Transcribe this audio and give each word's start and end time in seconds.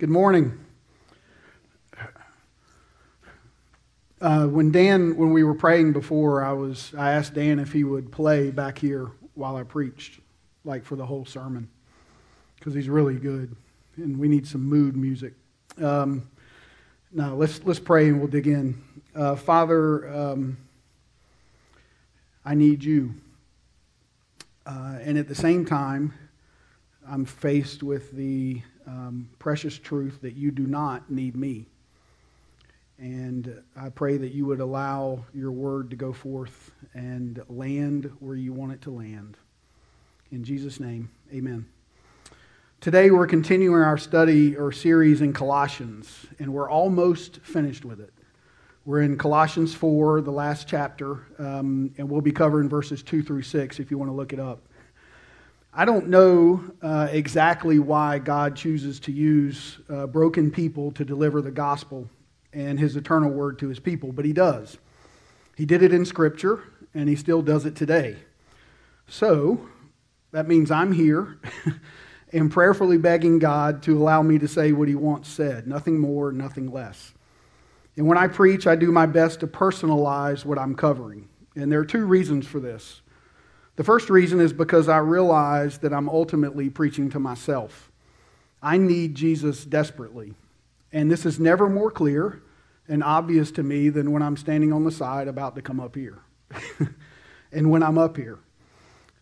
Good 0.00 0.10
morning. 0.10 0.58
Uh, 4.20 4.48
when 4.48 4.72
Dan, 4.72 5.16
when 5.16 5.30
we 5.30 5.44
were 5.44 5.54
praying 5.54 5.92
before, 5.92 6.44
I 6.44 6.50
was 6.50 6.92
I 6.98 7.12
asked 7.12 7.34
Dan 7.34 7.60
if 7.60 7.72
he 7.72 7.84
would 7.84 8.10
play 8.10 8.50
back 8.50 8.76
here 8.76 9.12
while 9.34 9.54
I 9.54 9.62
preached, 9.62 10.18
like 10.64 10.84
for 10.84 10.96
the 10.96 11.06
whole 11.06 11.24
sermon, 11.24 11.68
because 12.56 12.74
he's 12.74 12.88
really 12.88 13.14
good, 13.14 13.54
and 13.96 14.18
we 14.18 14.26
need 14.26 14.48
some 14.48 14.64
mood 14.64 14.96
music. 14.96 15.34
Um, 15.80 16.28
now 17.12 17.34
let's 17.34 17.62
let's 17.62 17.78
pray 17.78 18.08
and 18.08 18.18
we'll 18.18 18.26
dig 18.26 18.48
in. 18.48 18.82
Uh, 19.14 19.36
Father, 19.36 20.12
um, 20.12 20.56
I 22.44 22.56
need 22.56 22.82
you, 22.82 23.14
uh, 24.66 24.98
and 25.02 25.16
at 25.16 25.28
the 25.28 25.36
same 25.36 25.64
time, 25.64 26.12
I'm 27.08 27.24
faced 27.24 27.84
with 27.84 28.10
the 28.10 28.60
um, 28.86 29.28
precious 29.38 29.78
truth 29.78 30.20
that 30.22 30.34
you 30.34 30.50
do 30.50 30.66
not 30.66 31.10
need 31.10 31.36
me. 31.36 31.66
And 32.98 33.62
I 33.76 33.88
pray 33.88 34.16
that 34.16 34.32
you 34.32 34.46
would 34.46 34.60
allow 34.60 35.24
your 35.34 35.50
word 35.50 35.90
to 35.90 35.96
go 35.96 36.12
forth 36.12 36.70
and 36.94 37.42
land 37.48 38.10
where 38.20 38.36
you 38.36 38.52
want 38.52 38.72
it 38.72 38.82
to 38.82 38.90
land. 38.90 39.36
In 40.30 40.44
Jesus' 40.44 40.78
name, 40.78 41.10
amen. 41.32 41.66
Today 42.80 43.10
we're 43.10 43.26
continuing 43.26 43.82
our 43.82 43.98
study 43.98 44.56
or 44.56 44.70
series 44.70 45.22
in 45.22 45.32
Colossians, 45.32 46.26
and 46.38 46.52
we're 46.52 46.68
almost 46.68 47.40
finished 47.40 47.84
with 47.84 47.98
it. 47.98 48.12
We're 48.84 49.00
in 49.00 49.16
Colossians 49.16 49.74
4, 49.74 50.20
the 50.20 50.30
last 50.30 50.68
chapter, 50.68 51.22
um, 51.38 51.94
and 51.96 52.08
we'll 52.10 52.20
be 52.20 52.32
covering 52.32 52.68
verses 52.68 53.02
2 53.02 53.22
through 53.22 53.42
6 53.42 53.80
if 53.80 53.90
you 53.90 53.96
want 53.96 54.10
to 54.10 54.14
look 54.14 54.34
it 54.34 54.38
up. 54.38 54.60
I 55.76 55.84
don't 55.84 56.06
know 56.06 56.62
uh, 56.82 57.08
exactly 57.10 57.80
why 57.80 58.20
God 58.20 58.54
chooses 58.54 59.00
to 59.00 59.12
use 59.12 59.78
uh, 59.90 60.06
broken 60.06 60.52
people 60.52 60.92
to 60.92 61.04
deliver 61.04 61.42
the 61.42 61.50
gospel 61.50 62.08
and 62.52 62.78
his 62.78 62.94
eternal 62.94 63.30
word 63.30 63.58
to 63.58 63.68
his 63.68 63.80
people, 63.80 64.12
but 64.12 64.24
he 64.24 64.32
does. 64.32 64.78
He 65.56 65.66
did 65.66 65.82
it 65.82 65.92
in 65.92 66.04
Scripture, 66.04 66.62
and 66.94 67.08
he 67.08 67.16
still 67.16 67.42
does 67.42 67.66
it 67.66 67.74
today. 67.74 68.16
So, 69.08 69.68
that 70.30 70.46
means 70.46 70.70
I'm 70.70 70.92
here 70.92 71.40
and 72.32 72.52
prayerfully 72.52 72.98
begging 72.98 73.40
God 73.40 73.82
to 73.82 73.98
allow 73.98 74.22
me 74.22 74.38
to 74.38 74.46
say 74.46 74.70
what 74.70 74.86
he 74.86 74.94
wants 74.94 75.28
said, 75.28 75.66
nothing 75.66 75.98
more, 75.98 76.30
nothing 76.30 76.70
less. 76.70 77.14
And 77.96 78.06
when 78.06 78.16
I 78.18 78.28
preach, 78.28 78.68
I 78.68 78.76
do 78.76 78.92
my 78.92 79.06
best 79.06 79.40
to 79.40 79.48
personalize 79.48 80.44
what 80.44 80.56
I'm 80.56 80.76
covering. 80.76 81.28
And 81.56 81.70
there 81.70 81.80
are 81.80 81.84
two 81.84 82.06
reasons 82.06 82.46
for 82.46 82.60
this. 82.60 83.00
The 83.76 83.84
first 83.84 84.08
reason 84.08 84.40
is 84.40 84.52
because 84.52 84.88
I 84.88 84.98
realize 84.98 85.78
that 85.78 85.92
I'm 85.92 86.08
ultimately 86.08 86.70
preaching 86.70 87.10
to 87.10 87.18
myself. 87.18 87.90
I 88.62 88.78
need 88.78 89.14
Jesus 89.14 89.64
desperately. 89.64 90.34
And 90.92 91.10
this 91.10 91.26
is 91.26 91.40
never 91.40 91.68
more 91.68 91.90
clear 91.90 92.42
and 92.88 93.02
obvious 93.02 93.50
to 93.52 93.62
me 93.62 93.88
than 93.88 94.12
when 94.12 94.22
I'm 94.22 94.36
standing 94.36 94.72
on 94.72 94.84
the 94.84 94.92
side 94.92 95.26
about 95.26 95.56
to 95.56 95.62
come 95.62 95.80
up 95.80 95.96
here 95.96 96.18
and 97.52 97.70
when 97.70 97.82
I'm 97.82 97.98
up 97.98 98.16
here. 98.16 98.38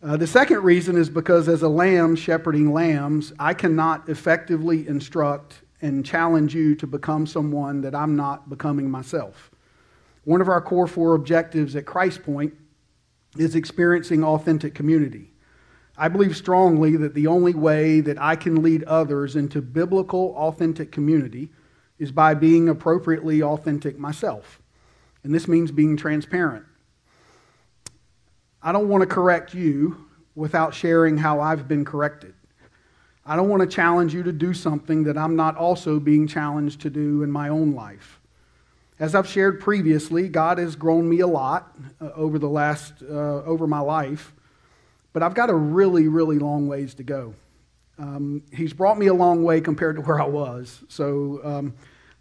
Uh, 0.03 0.17
the 0.17 0.27
second 0.27 0.61
reason 0.63 0.97
is 0.97 1.09
because 1.09 1.47
as 1.47 1.61
a 1.61 1.69
lamb 1.69 2.15
shepherding 2.15 2.73
lambs, 2.73 3.33
I 3.39 3.53
cannot 3.53 4.07
effectively 4.09 4.87
instruct 4.87 5.61
and 5.81 6.05
challenge 6.05 6.53
you 6.53 6.75
to 6.75 6.85
become 6.85 7.25
someone 7.25 7.81
that 7.81 7.95
I'm 7.95 8.15
not 8.15 8.49
becoming 8.49 8.91
myself. 8.91 9.49
One 10.25 10.41
of 10.41 10.49
our 10.49 10.61
core 10.61 10.87
four 10.87 11.15
objectives 11.15 11.75
at 11.75 11.85
Christ 11.85 12.23
Point 12.23 12.53
is 13.37 13.55
experiencing 13.55 14.23
authentic 14.23 14.73
community. 14.73 15.31
I 15.97 16.07
believe 16.07 16.35
strongly 16.35 16.95
that 16.97 17.13
the 17.13 17.27
only 17.27 17.53
way 17.53 17.99
that 18.01 18.19
I 18.19 18.35
can 18.35 18.63
lead 18.63 18.83
others 18.85 19.35
into 19.35 19.61
biblical, 19.61 20.33
authentic 20.35 20.91
community 20.91 21.49
is 21.99 22.11
by 22.11 22.33
being 22.33 22.69
appropriately 22.69 23.43
authentic 23.43 23.99
myself. 23.99 24.59
And 25.23 25.33
this 25.33 25.47
means 25.47 25.71
being 25.71 25.95
transparent. 25.95 26.65
I 28.61 28.71
don't 28.71 28.89
want 28.89 29.01
to 29.01 29.07
correct 29.07 29.53
you 29.53 30.05
without 30.35 30.73
sharing 30.73 31.17
how 31.17 31.39
I've 31.39 31.67
been 31.67 31.85
corrected. 31.85 32.33
I 33.25 33.35
don't 33.35 33.49
want 33.49 33.61
to 33.61 33.67
challenge 33.67 34.13
you 34.13 34.23
to 34.23 34.31
do 34.31 34.53
something 34.53 35.03
that 35.03 35.17
I'm 35.17 35.35
not 35.35 35.55
also 35.55 35.99
being 35.99 36.27
challenged 36.27 36.81
to 36.81 36.89
do 36.89 37.23
in 37.23 37.31
my 37.31 37.49
own 37.49 37.73
life. 37.73 38.19
As 38.99 39.15
I've 39.15 39.27
shared 39.27 39.59
previously, 39.59 40.29
God 40.29 40.59
has 40.59 40.75
grown 40.75 41.09
me 41.09 41.21
a 41.21 41.27
lot 41.27 41.75
uh, 41.99 42.11
over 42.15 42.37
the 42.37 42.49
last, 42.49 42.93
uh, 43.01 43.43
over 43.43 43.65
my 43.65 43.79
life, 43.79 44.33
but 45.13 45.23
I've 45.23 45.33
got 45.33 45.49
a 45.49 45.55
really, 45.55 46.07
really 46.07 46.37
long 46.37 46.67
ways 46.67 46.93
to 46.95 47.03
go. 47.03 47.33
Um, 47.97 48.43
he's 48.51 48.73
brought 48.73 48.97
me 48.97 49.07
a 49.07 49.13
long 49.13 49.43
way 49.43 49.61
compared 49.61 49.95
to 49.95 50.01
where 50.03 50.21
I 50.21 50.27
was, 50.27 50.83
so 50.89 51.41
um, 51.43 51.73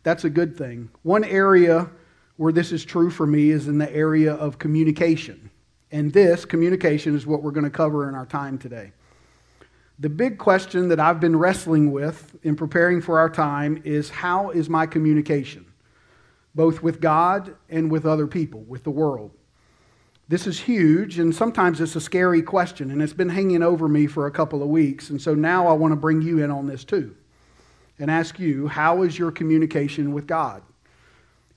that's 0.03 0.25
a 0.25 0.31
good 0.31 0.57
thing. 0.57 0.89
One 1.03 1.25
area 1.25 1.91
where 2.37 2.53
this 2.53 2.73
is 2.73 2.85
true 2.85 3.11
for 3.11 3.27
me 3.27 3.51
is 3.51 3.69
in 3.69 3.79
the 3.79 3.95
area 3.95 4.35
of 4.35 4.59
communication. 4.59 5.51
And 5.91 6.11
this, 6.11 6.47
communication, 6.47 7.15
is 7.15 7.27
what 7.27 7.43
we're 7.43 7.51
going 7.51 7.65
to 7.65 7.71
cover 7.71 8.09
in 8.09 8.15
our 8.15 8.27
time 8.27 8.59
today. 8.59 8.93
The 9.99 10.09
big 10.09 10.39
question 10.39 10.89
that 10.89 10.99
I've 10.99 11.21
been 11.21 11.37
wrestling 11.37 11.93
with 11.93 12.35
in 12.43 12.57
preparing 12.57 13.03
for 13.03 13.19
our 13.19 13.29
time 13.29 13.83
is 13.85 14.09
how 14.09 14.51
is 14.51 14.71
my 14.71 14.87
communication? 14.87 15.67
Both 16.55 16.83
with 16.83 17.01
God 17.01 17.57
and 17.69 17.91
with 17.91 18.07
other 18.07 18.27
people, 18.27 18.61
with 18.61 18.85
the 18.85 18.91
world. 18.91 19.31
This 20.29 20.47
is 20.47 20.61
huge, 20.61 21.19
and 21.19 21.35
sometimes 21.35 21.81
it's 21.81 21.97
a 21.97 22.01
scary 22.01 22.43
question, 22.43 22.91
and 22.91 23.03
it's 23.03 23.13
been 23.13 23.29
hanging 23.29 23.63
over 23.63 23.89
me 23.89 24.07
for 24.07 24.27
a 24.27 24.31
couple 24.31 24.63
of 24.63 24.69
weeks. 24.69 25.11
And 25.11 25.21
so 25.21 25.35
now 25.35 25.67
I 25.67 25.73
want 25.73 25.93
to 25.93 25.97
bring 25.97 26.23
you 26.23 26.43
in 26.43 26.51
on 26.51 26.67
this 26.67 26.85
too 26.85 27.15
and 27.99 28.11
ask 28.11 28.39
you 28.39 28.67
how 28.67 29.03
is 29.03 29.19
your 29.19 29.31
communication 29.31 30.13
with 30.13 30.27
God? 30.27 30.63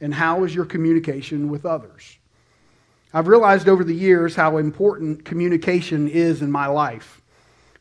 And 0.01 0.13
how 0.13 0.43
is 0.43 0.53
your 0.53 0.65
communication 0.65 1.49
with 1.49 1.65
others? 1.65 2.17
I've 3.13 3.27
realized 3.27 3.69
over 3.69 3.83
the 3.83 3.95
years 3.95 4.35
how 4.35 4.57
important 4.57 5.23
communication 5.23 6.09
is 6.09 6.41
in 6.41 6.51
my 6.51 6.67
life. 6.67 7.21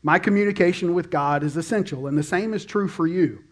My 0.01 0.17
communication 0.17 0.93
with 0.93 1.09
God 1.09 1.43
is 1.43 1.57
essential, 1.57 2.07
and 2.07 2.17
the 2.17 2.23
same 2.23 2.53
is 2.53 2.63
true 2.63 2.87
for 2.87 3.05
you. 3.05 3.43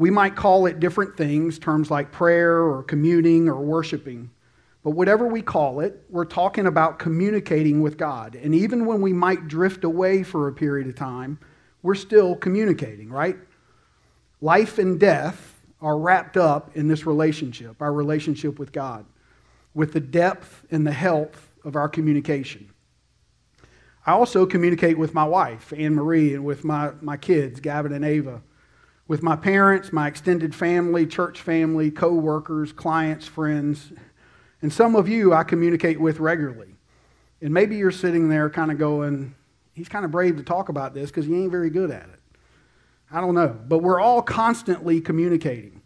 We 0.00 0.08
might 0.08 0.34
call 0.34 0.64
it 0.64 0.80
different 0.80 1.14
things, 1.18 1.58
terms 1.58 1.90
like 1.90 2.10
prayer 2.10 2.58
or 2.58 2.82
communing 2.82 3.50
or 3.50 3.60
worshiping. 3.60 4.30
But 4.82 4.92
whatever 4.92 5.26
we 5.26 5.42
call 5.42 5.80
it, 5.80 6.04
we're 6.08 6.24
talking 6.24 6.64
about 6.64 6.98
communicating 6.98 7.82
with 7.82 7.98
God. 7.98 8.34
And 8.34 8.54
even 8.54 8.86
when 8.86 9.02
we 9.02 9.12
might 9.12 9.46
drift 9.46 9.84
away 9.84 10.22
for 10.22 10.48
a 10.48 10.54
period 10.54 10.88
of 10.88 10.94
time, 10.94 11.38
we're 11.82 11.94
still 11.94 12.34
communicating, 12.34 13.10
right? 13.10 13.36
Life 14.40 14.78
and 14.78 14.98
death 14.98 15.60
are 15.82 15.98
wrapped 15.98 16.38
up 16.38 16.74
in 16.74 16.88
this 16.88 17.04
relationship, 17.04 17.82
our 17.82 17.92
relationship 17.92 18.58
with 18.58 18.72
God, 18.72 19.04
with 19.74 19.92
the 19.92 20.00
depth 20.00 20.64
and 20.70 20.86
the 20.86 20.92
health 20.92 21.50
of 21.62 21.76
our 21.76 21.90
communication. 21.90 22.70
I 24.06 24.12
also 24.12 24.46
communicate 24.46 24.96
with 24.96 25.12
my 25.12 25.24
wife, 25.24 25.74
Anne 25.76 25.94
Marie, 25.94 26.32
and 26.32 26.46
with 26.46 26.64
my, 26.64 26.92
my 27.02 27.18
kids, 27.18 27.60
Gavin 27.60 27.92
and 27.92 28.02
Ava 28.02 28.40
with 29.10 29.24
my 29.24 29.34
parents, 29.34 29.92
my 29.92 30.06
extended 30.06 30.54
family, 30.54 31.04
church 31.04 31.40
family, 31.40 31.90
co 31.90 32.12
workers, 32.14 32.72
clients, 32.72 33.26
friends. 33.26 33.90
And 34.62 34.72
some 34.72 34.94
of 34.94 35.08
you 35.08 35.34
I 35.34 35.42
communicate 35.42 35.98
with 35.98 36.20
regularly. 36.20 36.76
And 37.42 37.52
maybe 37.52 37.74
you're 37.74 37.90
sitting 37.90 38.28
there 38.28 38.48
kind 38.48 38.70
of 38.70 38.78
going, 38.78 39.34
he's 39.72 39.88
kind 39.88 40.04
of 40.04 40.12
brave 40.12 40.36
to 40.36 40.44
talk 40.44 40.68
about 40.68 40.94
this 40.94 41.10
because 41.10 41.26
he 41.26 41.34
ain't 41.34 41.50
very 41.50 41.70
good 41.70 41.90
at 41.90 42.04
it. 42.04 42.20
I 43.10 43.20
don't 43.20 43.34
know. 43.34 43.58
But 43.66 43.78
we're 43.78 43.98
all 43.98 44.22
constantly 44.22 45.00
communicating. 45.00 45.82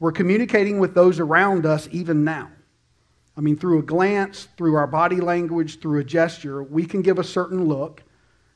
We're 0.00 0.10
communicating 0.10 0.80
with 0.80 0.96
those 0.96 1.20
around 1.20 1.66
us 1.66 1.88
even 1.92 2.24
now. 2.24 2.50
I 3.36 3.40
mean, 3.40 3.56
through 3.56 3.78
a 3.78 3.82
glance, 3.82 4.48
through 4.56 4.74
our 4.74 4.88
body 4.88 5.20
language, 5.20 5.78
through 5.78 6.00
a 6.00 6.04
gesture, 6.04 6.64
we 6.64 6.86
can 6.86 7.02
give 7.02 7.20
a 7.20 7.24
certain 7.24 7.66
look, 7.66 8.02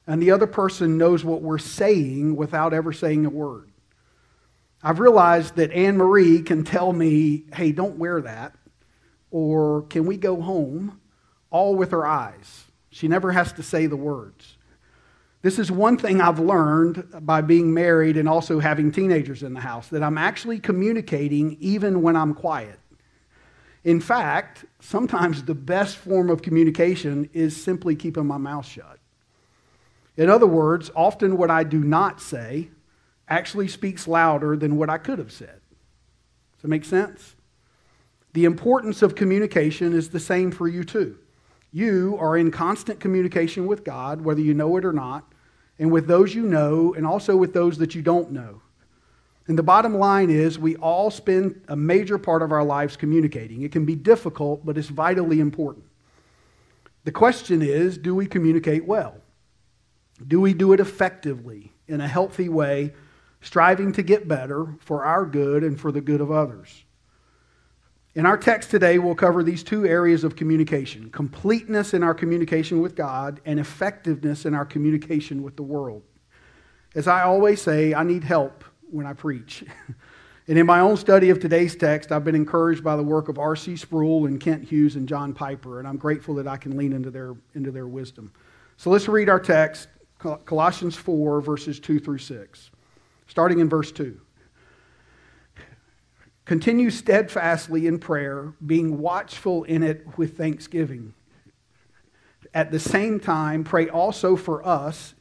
and 0.08 0.20
the 0.20 0.32
other 0.32 0.48
person 0.48 0.98
knows 0.98 1.24
what 1.24 1.40
we're 1.40 1.58
saying 1.58 2.34
without 2.34 2.74
ever 2.74 2.92
saying 2.92 3.24
a 3.24 3.30
word. 3.30 3.70
I've 4.82 5.00
realized 5.00 5.56
that 5.56 5.72
Anne 5.72 5.96
Marie 5.96 6.42
can 6.42 6.64
tell 6.64 6.92
me, 6.92 7.44
hey, 7.52 7.72
don't 7.72 7.98
wear 7.98 8.20
that, 8.20 8.54
or 9.30 9.82
can 9.82 10.06
we 10.06 10.16
go 10.16 10.40
home, 10.40 11.00
all 11.50 11.74
with 11.74 11.90
her 11.90 12.06
eyes. 12.06 12.64
She 12.90 13.08
never 13.08 13.32
has 13.32 13.52
to 13.54 13.62
say 13.62 13.86
the 13.86 13.96
words. 13.96 14.56
This 15.42 15.58
is 15.58 15.70
one 15.70 15.96
thing 15.96 16.20
I've 16.20 16.40
learned 16.40 17.04
by 17.20 17.40
being 17.42 17.72
married 17.72 18.16
and 18.16 18.28
also 18.28 18.58
having 18.58 18.90
teenagers 18.90 19.42
in 19.42 19.54
the 19.54 19.60
house 19.60 19.88
that 19.88 20.02
I'm 20.02 20.18
actually 20.18 20.58
communicating 20.58 21.56
even 21.60 22.02
when 22.02 22.16
I'm 22.16 22.34
quiet. 22.34 22.78
In 23.84 24.00
fact, 24.00 24.64
sometimes 24.80 25.44
the 25.44 25.54
best 25.54 25.96
form 25.96 26.28
of 26.28 26.42
communication 26.42 27.30
is 27.32 27.56
simply 27.56 27.94
keeping 27.94 28.26
my 28.26 28.36
mouth 28.36 28.66
shut. 28.66 28.98
In 30.16 30.28
other 30.28 30.46
words, 30.46 30.90
often 30.96 31.36
what 31.36 31.50
I 31.50 31.62
do 31.62 31.78
not 31.84 32.20
say 32.20 32.70
actually 33.28 33.68
speaks 33.68 34.08
louder 34.08 34.56
than 34.56 34.76
what 34.76 34.90
I 34.90 34.98
could 34.98 35.18
have 35.18 35.32
said. 35.32 35.60
Does 36.54 36.62
that 36.62 36.68
make 36.68 36.84
sense? 36.84 37.34
The 38.32 38.44
importance 38.44 39.02
of 39.02 39.14
communication 39.14 39.92
is 39.92 40.10
the 40.10 40.20
same 40.20 40.50
for 40.50 40.68
you 40.68 40.84
too. 40.84 41.18
You 41.72 42.16
are 42.20 42.36
in 42.36 42.50
constant 42.50 43.00
communication 43.00 43.66
with 43.66 43.84
God, 43.84 44.22
whether 44.22 44.40
you 44.40 44.54
know 44.54 44.76
it 44.76 44.84
or 44.84 44.92
not, 44.92 45.32
and 45.78 45.92
with 45.92 46.06
those 46.06 46.34
you 46.34 46.42
know, 46.42 46.94
and 46.94 47.06
also 47.06 47.36
with 47.36 47.52
those 47.52 47.78
that 47.78 47.94
you 47.94 48.02
don't 48.02 48.32
know. 48.32 48.62
And 49.46 49.58
the 49.58 49.62
bottom 49.62 49.94
line 49.94 50.28
is 50.28 50.58
we 50.58 50.76
all 50.76 51.10
spend 51.10 51.62
a 51.68 51.76
major 51.76 52.18
part 52.18 52.42
of 52.42 52.52
our 52.52 52.64
lives 52.64 52.96
communicating. 52.96 53.62
It 53.62 53.72
can 53.72 53.86
be 53.86 53.94
difficult, 53.94 54.64
but 54.64 54.76
it's 54.76 54.88
vitally 54.88 55.40
important. 55.40 55.86
The 57.04 57.12
question 57.12 57.62
is 57.62 57.96
do 57.96 58.14
we 58.14 58.26
communicate 58.26 58.84
well? 58.84 59.16
Do 60.26 60.40
we 60.40 60.52
do 60.52 60.72
it 60.72 60.80
effectively 60.80 61.72
in 61.86 62.00
a 62.00 62.08
healthy 62.08 62.48
way, 62.48 62.92
striving 63.40 63.92
to 63.92 64.02
get 64.02 64.28
better 64.28 64.74
for 64.80 65.04
our 65.04 65.24
good 65.24 65.64
and 65.64 65.80
for 65.80 65.92
the 65.92 66.00
good 66.00 66.20
of 66.20 66.30
others? 66.30 66.84
In 68.14 68.26
our 68.26 68.36
text 68.36 68.70
today, 68.70 68.98
we'll 68.98 69.14
cover 69.14 69.44
these 69.44 69.62
two 69.62 69.86
areas 69.86 70.24
of 70.24 70.34
communication 70.34 71.10
completeness 71.10 71.94
in 71.94 72.02
our 72.02 72.14
communication 72.14 72.80
with 72.80 72.96
God 72.96 73.40
and 73.44 73.60
effectiveness 73.60 74.44
in 74.44 74.54
our 74.54 74.64
communication 74.64 75.42
with 75.42 75.56
the 75.56 75.62
world. 75.62 76.02
As 76.94 77.06
I 77.06 77.22
always 77.22 77.62
say, 77.62 77.94
I 77.94 78.02
need 78.02 78.24
help 78.24 78.64
when 78.90 79.06
I 79.06 79.12
preach. 79.12 79.64
and 80.48 80.58
in 80.58 80.66
my 80.66 80.80
own 80.80 80.96
study 80.96 81.30
of 81.30 81.38
today's 81.38 81.76
text, 81.76 82.10
I've 82.10 82.24
been 82.24 82.34
encouraged 82.34 82.82
by 82.82 82.96
the 82.96 83.02
work 83.02 83.28
of 83.28 83.38
R.C. 83.38 83.76
Sproul 83.76 84.26
and 84.26 84.40
Kent 84.40 84.64
Hughes 84.64 84.96
and 84.96 85.06
John 85.06 85.32
Piper, 85.32 85.78
and 85.78 85.86
I'm 85.86 85.98
grateful 85.98 86.34
that 86.36 86.48
I 86.48 86.56
can 86.56 86.76
lean 86.76 86.92
into 86.92 87.10
their, 87.10 87.36
into 87.54 87.70
their 87.70 87.86
wisdom. 87.86 88.32
So 88.78 88.90
let's 88.90 89.06
read 89.06 89.28
our 89.28 89.38
text, 89.38 89.88
Colossians 90.18 90.96
4, 90.96 91.40
verses 91.40 91.78
2 91.78 92.00
through 92.00 92.18
6, 92.18 92.70
starting 93.28 93.60
in 93.60 93.68
verse 93.68 93.92
2. 93.92 94.20
Continue 96.44 96.90
steadfastly 96.90 97.86
in 97.86 97.98
prayer, 97.98 98.54
being 98.64 98.98
watchful 98.98 99.64
in 99.64 99.82
it 99.82 100.06
with 100.16 100.36
thanksgiving. 100.36 101.12
At 102.54 102.70
the 102.70 102.80
same 102.80 103.20
time, 103.20 103.64
pray 103.64 103.88
also 103.88 104.34
for 104.34 104.66
us 104.66 105.14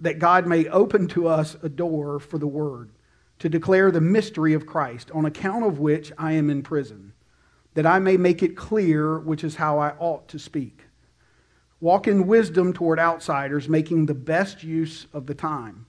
that 0.00 0.18
God 0.18 0.46
may 0.46 0.66
open 0.66 1.06
to 1.08 1.28
us 1.28 1.56
a 1.62 1.68
door 1.68 2.18
for 2.18 2.38
the 2.38 2.48
word, 2.48 2.90
to 3.38 3.48
declare 3.48 3.92
the 3.92 4.00
mystery 4.00 4.54
of 4.54 4.66
Christ, 4.66 5.10
on 5.12 5.24
account 5.24 5.64
of 5.64 5.78
which 5.78 6.12
I 6.18 6.32
am 6.32 6.50
in 6.50 6.62
prison, 6.62 7.12
that 7.74 7.86
I 7.86 8.00
may 8.00 8.16
make 8.16 8.42
it 8.42 8.56
clear 8.56 9.20
which 9.20 9.44
is 9.44 9.54
how 9.54 9.78
I 9.78 9.90
ought 9.98 10.26
to 10.28 10.38
speak. 10.38 10.80
Walk 11.80 12.08
in 12.08 12.26
wisdom 12.26 12.72
toward 12.72 12.98
outsiders, 12.98 13.68
making 13.68 14.06
the 14.06 14.14
best 14.14 14.64
use 14.64 15.06
of 15.12 15.26
the 15.26 15.34
time. 15.34 15.86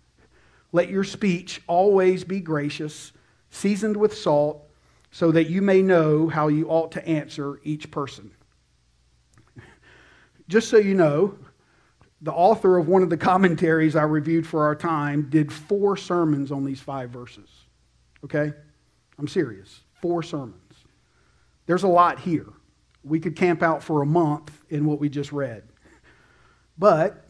Let 0.74 0.90
your 0.90 1.06
speech 1.06 1.62
always 1.68 2.26
be 2.26 2.42
gracious, 2.42 3.14
seasoned 3.52 3.96
with 3.96 4.18
salt 4.18 4.68
so 5.12 5.32
that 5.32 5.50
you 5.50 5.62
may 5.62 5.84
know 5.84 6.28
how 6.28 6.48
you 6.48 6.68
ought 6.68 6.92
to 6.94 7.08
answer 7.08 7.62
each 7.64 7.92
person. 7.92 8.32
Just 10.50 10.70
so 10.70 10.78
you 10.78 10.96
know, 10.96 11.38
the 12.22 12.34
author 12.34 12.78
of 12.78 12.88
one 12.88 13.04
of 13.04 13.12
the 13.12 13.18
commentaries 13.18 13.96
I 13.96 14.04
reviewed 14.04 14.48
for 14.48 14.64
our 14.64 14.76
time 14.76 15.30
did 15.30 15.54
four 15.54 15.96
sermons 15.96 16.52
on 16.52 16.66
these 16.66 16.82
five 16.82 17.12
verses. 17.12 17.50
Okay? 18.26 18.52
I'm 19.20 19.28
serious. 19.28 19.82
Four 20.02 20.24
sermons. 20.24 20.58
There's 21.68 21.84
a 21.84 21.88
lot 21.88 22.20
here. 22.20 22.48
We 23.04 23.20
could 23.20 23.36
camp 23.36 23.62
out 23.62 23.84
for 23.84 24.02
a 24.02 24.06
month 24.06 24.52
in 24.70 24.86
what 24.86 25.00
we 25.00 25.10
just 25.10 25.32
read. 25.32 25.64
But 26.78 27.28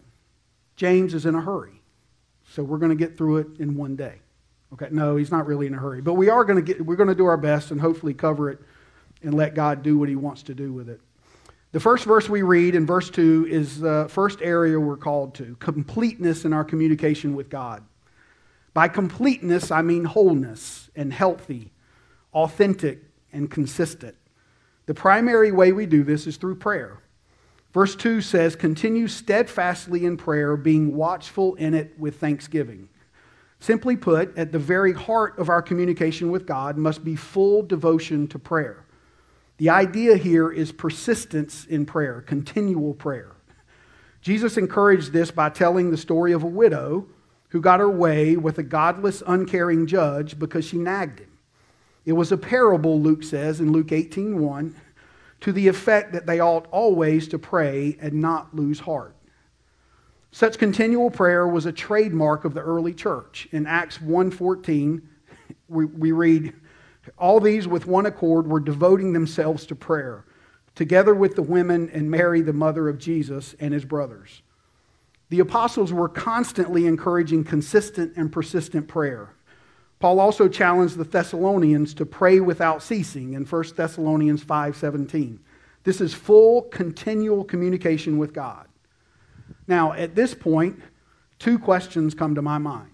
James 0.77 1.13
is 1.13 1.25
in 1.25 1.35
a 1.35 1.41
hurry. 1.41 1.72
So 2.53 2.61
we're 2.63 2.77
going 2.77 2.95
to 2.95 2.95
get 2.95 3.17
through 3.17 3.37
it 3.37 3.47
in 3.57 3.75
one 3.75 3.95
day. 3.95 4.19
Okay, 4.73 4.87
no, 4.91 5.15
he's 5.15 5.31
not 5.31 5.47
really 5.47 5.65
in 5.65 5.73
a 5.73 5.77
hurry. 5.79 6.01
But 6.01 6.13
we 6.13 6.29
are 6.29 6.45
going 6.45 6.57
to 6.57 6.61
get, 6.61 6.85
we're 6.85 6.95
going 6.95 7.09
to 7.09 7.15
do 7.15 7.25
our 7.25 7.37
best 7.37 7.71
and 7.71 7.81
hopefully 7.81 8.13
cover 8.13 8.51
it 8.51 8.59
and 9.23 9.33
let 9.33 9.55
God 9.55 9.81
do 9.81 9.97
what 9.97 10.07
he 10.07 10.15
wants 10.15 10.43
to 10.43 10.53
do 10.53 10.71
with 10.71 10.87
it. 10.87 11.01
The 11.71 11.79
first 11.79 12.05
verse 12.05 12.29
we 12.29 12.43
read 12.43 12.75
in 12.75 12.85
verse 12.85 13.09
2 13.09 13.47
is 13.49 13.79
the 13.79 14.05
first 14.07 14.39
area 14.43 14.79
we're 14.79 14.97
called 14.97 15.33
to 15.35 15.55
completeness 15.55 16.45
in 16.45 16.53
our 16.53 16.63
communication 16.63 17.35
with 17.35 17.49
God. 17.49 17.83
By 18.75 18.87
completeness, 18.87 19.71
I 19.71 19.81
mean 19.81 20.05
wholeness 20.05 20.91
and 20.95 21.11
healthy, 21.11 21.71
authentic, 22.35 23.01
and 23.31 23.49
consistent. 23.49 24.15
The 24.85 24.93
primary 24.93 25.51
way 25.51 25.71
we 25.71 25.87
do 25.87 26.03
this 26.03 26.27
is 26.27 26.37
through 26.37 26.57
prayer. 26.57 26.99
Verse 27.73 27.95
2 27.95 28.21
says, 28.21 28.55
Continue 28.55 29.07
steadfastly 29.07 30.05
in 30.05 30.15
prayer, 30.15 30.55
being 30.55 30.95
watchful 30.95 31.55
in 31.55 31.73
it 31.73 31.97
with 31.97 32.19
thanksgiving. 32.19 32.87
Simply 33.59 33.95
put, 33.95 34.37
at 34.37 34.51
the 34.51 34.59
very 34.59 34.93
heart 34.93 35.39
of 35.39 35.49
our 35.49 35.61
communication 35.61 36.29
with 36.29 36.45
God 36.45 36.77
must 36.77 37.03
be 37.03 37.15
full 37.15 37.63
devotion 37.63 38.27
to 38.27 38.37
prayer. 38.37 38.85
The 39.57 39.69
idea 39.69 40.17
here 40.17 40.51
is 40.51 40.71
persistence 40.71 41.65
in 41.65 41.85
prayer, 41.85 42.21
continual 42.21 42.93
prayer. 42.93 43.31
Jesus 44.21 44.57
encouraged 44.57 45.11
this 45.11 45.31
by 45.31 45.49
telling 45.49 45.89
the 45.89 45.97
story 45.97 46.31
of 46.31 46.43
a 46.43 46.47
widow 46.47 47.07
who 47.49 47.61
got 47.61 47.79
her 47.79 47.89
way 47.89 48.35
with 48.35 48.57
a 48.57 48.63
godless, 48.63 49.21
uncaring 49.25 49.87
judge 49.87 50.37
because 50.37 50.65
she 50.65 50.77
nagged 50.77 51.19
him. 51.19 51.37
It 52.05 52.13
was 52.13 52.31
a 52.31 52.37
parable, 52.37 52.99
Luke 52.99 53.23
says 53.23 53.59
in 53.59 53.71
Luke 53.71 53.91
18:1, 53.91 54.73
to 55.43 55.51
the 55.51 55.67
effect 55.67 56.13
that 56.13 56.25
they 56.25 56.39
ought 56.39 56.67
always 56.71 57.27
to 57.27 57.37
pray 57.37 57.97
and 57.99 58.13
not 58.13 58.55
lose 58.55 58.79
heart. 58.79 59.13
Such 60.31 60.57
continual 60.57 61.11
prayer 61.11 61.45
was 61.45 61.65
a 61.65 61.71
trademark 61.73 62.45
of 62.45 62.53
the 62.53 62.61
early 62.61 62.93
church. 62.93 63.49
In 63.51 63.67
Acts 63.67 63.97
1:14, 63.97 65.01
we, 65.67 65.83
we 65.83 66.11
read, 66.13 66.53
all 67.17 67.41
these 67.41 67.67
with 67.67 67.85
one 67.85 68.05
accord 68.05 68.47
were 68.47 68.61
devoting 68.61 69.11
themselves 69.11 69.65
to 69.65 69.75
prayer, 69.75 70.23
together 70.75 71.13
with 71.13 71.35
the 71.35 71.43
women 71.43 71.89
and 71.89 72.09
Mary, 72.09 72.41
the 72.41 72.53
mother 72.53 72.87
of 72.87 72.97
Jesus, 72.97 73.53
and 73.59 73.73
his 73.73 73.83
brothers. 73.83 74.43
The 75.27 75.41
apostles 75.41 75.91
were 75.91 76.07
constantly 76.07 76.87
encouraging 76.87 77.43
consistent 77.43 78.13
and 78.15 78.31
persistent 78.31 78.87
prayer. 78.87 79.35
Paul 80.03 80.19
also 80.19 80.49
challenged 80.49 80.97
the 80.97 81.05
Thessalonians 81.05 81.93
to 81.93 82.05
pray 82.05 82.41
without 82.41 82.83
ceasing 82.83 83.35
in 83.35 83.45
1 83.45 83.63
Thessalonians 83.77 84.43
5:17. 84.43 85.39
This 85.85 86.01
is 86.01 86.13
full 86.13 86.63
continual 86.63 87.45
communication 87.45 88.17
with 88.17 88.33
God. 88.33 88.67
Now, 89.65 89.93
at 89.93 90.13
this 90.13 90.33
point, 90.33 90.81
two 91.39 91.57
questions 91.57 92.13
come 92.13 92.35
to 92.35 92.41
my 92.41 92.57
mind. 92.57 92.91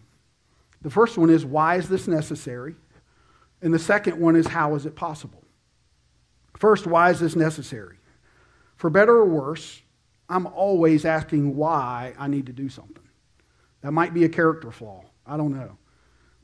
The 0.84 0.92
first 0.92 1.18
one 1.18 1.32
is, 1.32 1.44
why 1.44 1.78
is 1.78 1.90
this 1.90 2.08
necessary? 2.08 2.76
And 3.64 3.74
the 3.74 3.80
second 3.80 4.20
one 4.20 4.36
is, 4.36 4.46
how 4.46 4.76
is 4.76 4.86
it 4.86 4.96
possible? 4.96 5.44
First, 6.60 6.86
why 6.86 7.10
is 7.10 7.20
this 7.20 7.36
necessary? 7.36 7.98
For 8.76 8.92
better 8.92 9.16
or 9.16 9.26
worse, 9.26 9.82
I'm 10.30 10.46
always 10.46 11.06
asking 11.06 11.56
why 11.56 12.14
I 12.20 12.28
need 12.28 12.46
to 12.46 12.54
do 12.54 12.70
something. 12.70 13.10
That 13.82 13.94
might 13.94 14.14
be 14.14 14.26
a 14.26 14.30
character 14.30 14.70
flaw. 14.70 15.06
I 15.26 15.38
don't 15.38 15.56
know. 15.56 15.76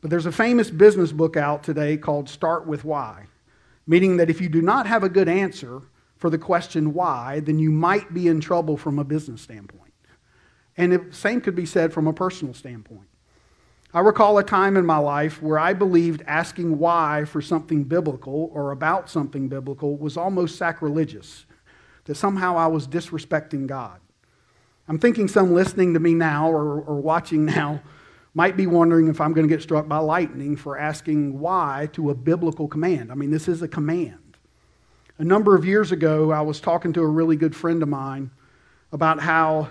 But 0.06 0.12
there's 0.12 0.28
a 0.28 0.32
famous 0.32 0.70
business 0.70 1.12
book 1.12 1.36
out 1.36 1.64
today 1.64 1.98
called 1.98 2.30
Start 2.30 2.68
with 2.68 2.86
Why, 2.86 3.26
meaning 3.88 4.18
that 4.18 4.30
if 4.30 4.40
you 4.40 4.50
do 4.50 4.62
not 4.62 4.86
have 4.86 5.02
a 5.04 5.10
good 5.10 5.28
answer 5.28 5.82
for 6.18 6.30
the 6.30 6.38
question 6.38 6.94
why, 6.94 7.40
then 7.40 7.58
you 7.58 7.72
might 7.72 8.14
be 8.14 8.28
in 8.28 8.40
trouble 8.40 8.78
from 8.78 9.00
a 9.00 9.04
business 9.04 9.42
standpoint. 9.42 9.96
And 10.78 10.92
the 10.94 11.08
same 11.10 11.42
could 11.42 11.56
be 11.56 11.66
said 11.66 11.92
from 11.92 12.06
a 12.06 12.14
personal 12.14 12.54
standpoint. 12.54 13.08
I 13.96 14.02
recall 14.02 14.38
a 14.38 14.44
time 14.44 14.78
in 14.78 14.86
my 14.86 15.00
life 15.00 15.42
where 15.42 15.58
I 15.58 15.74
believed 15.74 16.22
asking 16.28 16.78
why 16.78 17.26
for 17.26 17.42
something 17.42 17.84
biblical 17.84 18.52
or 18.54 18.74
about 18.74 19.10
something 19.10 19.48
biblical 19.48 19.98
was 19.98 20.18
almost 20.18 20.60
sacrilegious, 20.60 21.48
that 22.04 22.14
somehow 22.14 22.58
I 22.58 22.68
was 22.68 22.88
disrespecting 22.88 23.66
God. 23.66 24.00
I'm 24.88 25.00
thinking 25.00 25.28
some 25.28 25.56
listening 25.56 25.96
to 25.96 26.00
me 26.00 26.14
now 26.14 26.52
or, 26.52 26.80
or 26.82 27.02
watching 27.02 27.46
now 27.46 27.82
might 28.36 28.58
be 28.58 28.68
wondering 28.68 29.08
if 29.08 29.22
I'm 29.22 29.34
going 29.34 29.48
to 29.48 29.54
get 29.54 29.64
struck 29.64 29.88
by 29.88 29.98
lightning 29.98 30.58
for 30.58 30.78
asking 30.78 31.40
why 31.40 31.90
to 31.94 32.10
a 32.10 32.14
biblical 32.14 32.68
command. 32.68 33.10
I 33.10 33.16
mean, 33.16 33.32
this 33.32 33.48
is 33.48 33.62
a 33.62 33.68
command. 33.68 34.38
A 35.18 35.24
number 35.24 35.56
of 35.56 35.64
years 35.66 35.94
ago, 35.94 36.32
I 36.32 36.42
was 36.42 36.60
talking 36.60 36.92
to 36.94 37.02
a 37.02 37.08
really 37.08 37.38
good 37.38 37.56
friend 37.56 37.82
of 37.82 37.88
mine 37.88 38.30
about 38.92 39.22
how 39.22 39.70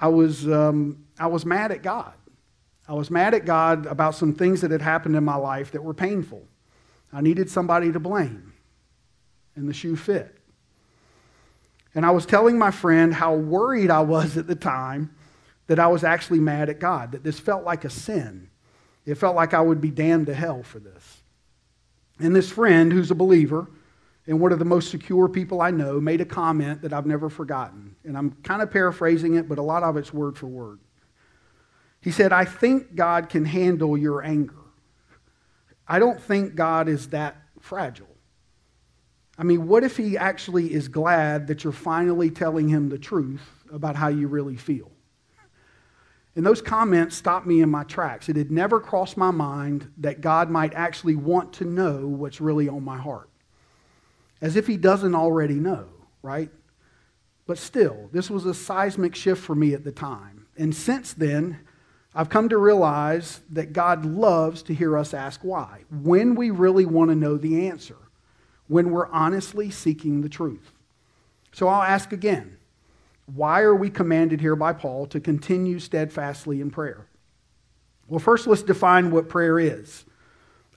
I 0.00 0.06
was, 0.06 0.48
um, 0.48 1.04
I 1.18 1.26
was 1.26 1.44
mad 1.44 1.72
at 1.72 1.82
God. 1.82 2.12
I 2.88 2.94
was 2.94 3.10
mad 3.10 3.34
at 3.34 3.44
God 3.44 3.86
about 3.86 4.14
some 4.14 4.34
things 4.34 4.60
that 4.60 4.70
had 4.70 4.82
happened 4.82 5.16
in 5.16 5.24
my 5.24 5.36
life 5.36 5.72
that 5.72 5.82
were 5.82 5.94
painful. 5.94 6.42
I 7.12 7.20
needed 7.20 7.50
somebody 7.50 7.90
to 7.90 7.98
blame, 7.98 8.52
and 9.56 9.68
the 9.68 9.74
shoe 9.74 9.96
fit. 9.96 10.36
And 11.92 12.06
I 12.06 12.12
was 12.12 12.24
telling 12.24 12.56
my 12.56 12.70
friend 12.70 13.12
how 13.12 13.34
worried 13.34 13.90
I 13.90 14.02
was 14.02 14.36
at 14.36 14.46
the 14.46 14.54
time 14.54 15.12
that 15.70 15.78
I 15.78 15.86
was 15.86 16.02
actually 16.02 16.40
mad 16.40 16.68
at 16.68 16.80
God, 16.80 17.12
that 17.12 17.22
this 17.22 17.38
felt 17.38 17.62
like 17.62 17.84
a 17.84 17.90
sin. 17.90 18.50
It 19.06 19.14
felt 19.14 19.36
like 19.36 19.54
I 19.54 19.60
would 19.60 19.80
be 19.80 19.92
damned 19.92 20.26
to 20.26 20.34
hell 20.34 20.64
for 20.64 20.80
this. 20.80 21.22
And 22.18 22.34
this 22.34 22.50
friend, 22.50 22.92
who's 22.92 23.12
a 23.12 23.14
believer, 23.14 23.68
and 24.26 24.40
one 24.40 24.50
of 24.50 24.58
the 24.58 24.64
most 24.64 24.90
secure 24.90 25.28
people 25.28 25.60
I 25.60 25.70
know 25.70 26.00
made 26.00 26.20
a 26.20 26.24
comment 26.24 26.82
that 26.82 26.92
I've 26.92 27.06
never 27.06 27.30
forgotten. 27.30 27.94
And 28.02 28.18
I'm 28.18 28.32
kind 28.42 28.62
of 28.62 28.72
paraphrasing 28.72 29.34
it, 29.34 29.48
but 29.48 29.58
a 29.58 29.62
lot 29.62 29.84
of 29.84 29.96
it's 29.96 30.12
word 30.12 30.36
for 30.36 30.48
word. 30.48 30.80
He 32.00 32.10
said, 32.10 32.32
I 32.32 32.46
think 32.46 32.96
God 32.96 33.28
can 33.28 33.44
handle 33.44 33.96
your 33.96 34.24
anger. 34.24 34.58
I 35.86 36.00
don't 36.00 36.20
think 36.20 36.56
God 36.56 36.88
is 36.88 37.10
that 37.10 37.36
fragile. 37.60 38.08
I 39.38 39.44
mean, 39.44 39.68
what 39.68 39.84
if 39.84 39.96
he 39.96 40.18
actually 40.18 40.74
is 40.74 40.88
glad 40.88 41.46
that 41.46 41.62
you're 41.62 41.72
finally 41.72 42.28
telling 42.28 42.68
him 42.68 42.88
the 42.88 42.98
truth 42.98 43.48
about 43.72 43.94
how 43.94 44.08
you 44.08 44.26
really 44.26 44.56
feel? 44.56 44.90
And 46.36 46.46
those 46.46 46.62
comments 46.62 47.16
stopped 47.16 47.46
me 47.46 47.60
in 47.60 47.70
my 47.70 47.84
tracks. 47.84 48.28
It 48.28 48.36
had 48.36 48.50
never 48.50 48.80
crossed 48.80 49.16
my 49.16 49.30
mind 49.30 49.90
that 49.98 50.20
God 50.20 50.48
might 50.48 50.74
actually 50.74 51.16
want 51.16 51.52
to 51.54 51.64
know 51.64 52.06
what's 52.06 52.40
really 52.40 52.68
on 52.68 52.84
my 52.84 52.98
heart. 52.98 53.28
As 54.40 54.56
if 54.56 54.66
He 54.66 54.76
doesn't 54.76 55.14
already 55.14 55.54
know, 55.54 55.86
right? 56.22 56.50
But 57.46 57.58
still, 57.58 58.08
this 58.12 58.30
was 58.30 58.46
a 58.46 58.54
seismic 58.54 59.16
shift 59.16 59.42
for 59.42 59.56
me 59.56 59.74
at 59.74 59.82
the 59.82 59.92
time. 59.92 60.46
And 60.56 60.74
since 60.74 61.12
then, 61.12 61.58
I've 62.14 62.28
come 62.28 62.48
to 62.48 62.58
realize 62.58 63.40
that 63.50 63.72
God 63.72 64.04
loves 64.04 64.62
to 64.64 64.74
hear 64.74 64.96
us 64.96 65.14
ask 65.14 65.40
why, 65.42 65.80
when 65.90 66.34
we 66.34 66.50
really 66.50 66.84
want 66.84 67.10
to 67.10 67.16
know 67.16 67.36
the 67.36 67.68
answer, 67.68 67.96
when 68.68 68.90
we're 68.90 69.08
honestly 69.08 69.70
seeking 69.70 70.20
the 70.20 70.28
truth. 70.28 70.72
So 71.52 71.66
I'll 71.66 71.82
ask 71.82 72.12
again 72.12 72.56
why 73.34 73.62
are 73.62 73.74
we 73.74 73.90
commanded 73.90 74.40
here 74.40 74.56
by 74.56 74.72
Paul 74.72 75.06
to 75.06 75.20
continue 75.20 75.78
steadfastly 75.78 76.60
in 76.60 76.70
prayer? 76.70 77.06
Well, 78.08 78.18
first, 78.18 78.46
let's 78.46 78.62
define 78.62 79.10
what 79.10 79.28
prayer 79.28 79.58
is. 79.58 80.04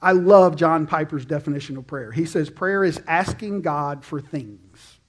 I 0.01 0.11
love 0.11 0.55
John 0.55 0.85
Piper's 0.85 1.25
definition 1.25 1.77
of 1.77 1.87
prayer. 1.87 2.11
He 2.11 2.25
says 2.25 2.49
prayer 2.49 2.83
is 2.83 3.01
asking 3.07 3.61
God 3.61 4.03
for 4.03 4.21
things. 4.21 4.99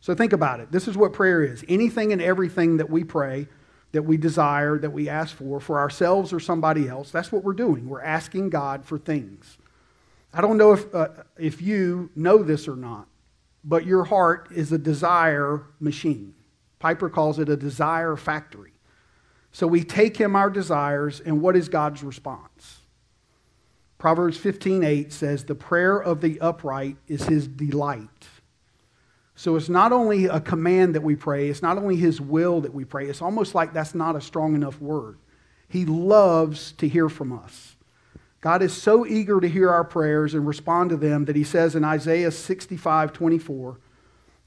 So 0.00 0.14
think 0.14 0.32
about 0.32 0.60
it. 0.60 0.70
This 0.70 0.86
is 0.86 0.96
what 0.96 1.12
prayer 1.12 1.42
is 1.42 1.64
anything 1.68 2.12
and 2.12 2.22
everything 2.22 2.76
that 2.76 2.88
we 2.88 3.02
pray 3.02 3.48
that 3.92 4.02
we 4.02 4.18
desire, 4.18 4.78
that 4.78 4.90
we 4.90 5.08
ask 5.08 5.34
for, 5.34 5.58
for 5.58 5.80
ourselves 5.80 6.32
or 6.32 6.38
somebody 6.38 6.86
else, 6.86 7.10
that's 7.10 7.32
what 7.32 7.42
we're 7.42 7.54
doing. 7.54 7.88
We're 7.88 8.02
asking 8.02 8.50
God 8.50 8.84
for 8.84 8.98
things. 8.98 9.56
I 10.34 10.42
don't 10.42 10.58
know 10.58 10.74
if, 10.74 10.94
uh, 10.94 11.08
if 11.38 11.62
you 11.62 12.10
know 12.14 12.42
this 12.42 12.68
or 12.68 12.76
not, 12.76 13.08
but 13.64 13.86
your 13.86 14.04
heart 14.04 14.48
is 14.54 14.70
a 14.70 14.76
desire 14.76 15.62
machine. 15.80 16.34
Piper 16.78 17.08
calls 17.08 17.38
it 17.38 17.48
a 17.48 17.56
desire 17.56 18.16
factory. 18.16 18.72
So 19.52 19.66
we 19.66 19.84
take 19.84 20.16
him 20.16 20.36
our 20.36 20.50
desires, 20.50 21.20
and 21.20 21.40
what 21.40 21.56
is 21.56 21.68
God's 21.68 22.02
response? 22.02 22.80
Proverbs 23.98 24.36
15:8 24.36 25.12
says, 25.12 25.44
"The 25.44 25.54
prayer 25.54 25.96
of 25.96 26.20
the 26.20 26.38
upright 26.40 26.98
is 27.08 27.24
his 27.24 27.48
delight." 27.48 28.28
So 29.36 29.54
it's 29.56 29.68
not 29.68 29.92
only 29.92 30.24
a 30.24 30.40
command 30.40 30.94
that 30.94 31.02
we 31.02 31.14
pray, 31.14 31.50
it's 31.50 31.62
not 31.62 31.76
only 31.76 31.96
His 31.96 32.20
will 32.20 32.62
that 32.62 32.74
we 32.74 32.86
pray, 32.86 33.06
it's 33.06 33.20
almost 33.20 33.54
like 33.54 33.74
that's 33.74 33.94
not 33.94 34.16
a 34.16 34.20
strong 34.20 34.54
enough 34.54 34.80
word. 34.80 35.18
He 35.68 35.84
loves 35.84 36.72
to 36.72 36.88
hear 36.88 37.10
from 37.10 37.32
us. 37.32 37.76
God 38.40 38.62
is 38.62 38.72
so 38.72 39.06
eager 39.06 39.38
to 39.40 39.48
hear 39.48 39.70
our 39.70 39.84
prayers 39.84 40.32
and 40.32 40.46
respond 40.46 40.90
to 40.90 40.96
them 40.96 41.26
that 41.26 41.36
He 41.36 41.44
says 41.44 41.76
in 41.76 41.84
Isaiah 41.84 42.30
65 42.30 43.12
24, 43.12 43.78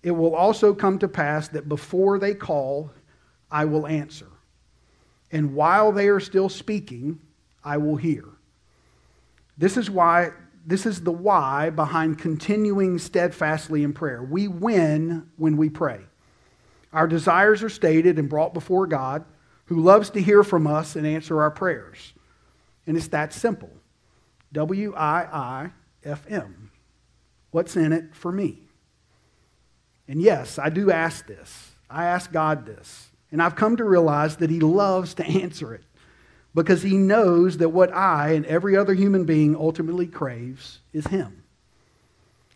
It 0.02 0.12
will 0.12 0.36
also 0.36 0.74
come 0.74 1.00
to 1.00 1.08
pass 1.08 1.50
that 1.50 1.68
before 1.68 2.20
they 2.20 2.34
call, 2.34 2.92
I 3.52 3.66
will 3.66 3.86
answer. 3.86 4.28
And 5.32 5.54
while 5.54 5.92
they 5.92 6.08
are 6.08 6.20
still 6.20 6.50
speaking, 6.50 7.20
I 7.64 7.78
will 7.78 7.98
hear. 7.98 8.26
This 9.58 9.76
is 9.76 9.90
why 9.90 10.32
this 10.66 10.86
is 10.86 11.02
the 11.02 11.12
why 11.12 11.70
behind 11.70 12.20
continuing 12.20 13.00
steadfastly 13.00 13.84
in 13.84 13.94
prayer. 13.94 14.24
We 14.24 14.48
win 14.48 15.30
when 15.38 15.58
we 15.58 15.70
pray. 15.70 16.02
Our 16.94 17.08
desires 17.08 17.64
are 17.64 17.70
stated 17.70 18.20
and 18.20 18.30
brought 18.30 18.54
before 18.54 18.88
God, 18.88 19.26
who 19.66 19.82
loves 19.82 20.10
to 20.12 20.22
hear 20.22 20.44
from 20.44 20.68
us 20.68 20.96
and 20.96 21.06
answer 21.06 21.42
our 21.42 21.52
prayers. 21.52 22.14
And 22.88 22.98
it's 22.98 23.08
that 23.10 23.34
simple 23.34 23.72
W 24.54 24.94
I 24.96 25.28
I 25.32 25.72
F 26.04 26.26
M. 26.30 26.72
What's 27.52 27.76
in 27.76 27.92
it 27.94 28.16
for 28.16 28.32
me? 28.32 28.69
And 30.10 30.22
yes, 30.22 30.60
I 30.60 30.68
do 30.70 30.92
ask 30.92 31.26
this. 31.26 31.72
I 31.90 32.06
ask 32.06 32.34
God 32.34 32.66
this. 32.66 33.12
And 33.32 33.42
I've 33.42 33.56
come 33.56 33.78
to 33.78 33.86
realize 33.86 34.36
that 34.38 34.50
He 34.50 34.60
loves 34.60 35.14
to 35.14 35.26
answer 35.42 35.74
it 35.74 35.84
because 36.54 36.82
he 36.82 36.98
knows 36.98 37.58
that 37.58 37.70
what 37.70 37.94
I 37.94 38.32
and 38.32 38.46
every 38.46 38.76
other 38.76 38.94
human 38.94 39.26
being 39.26 39.56
ultimately 39.56 40.08
craves 40.08 40.80
is 40.94 41.08
him. 41.08 41.44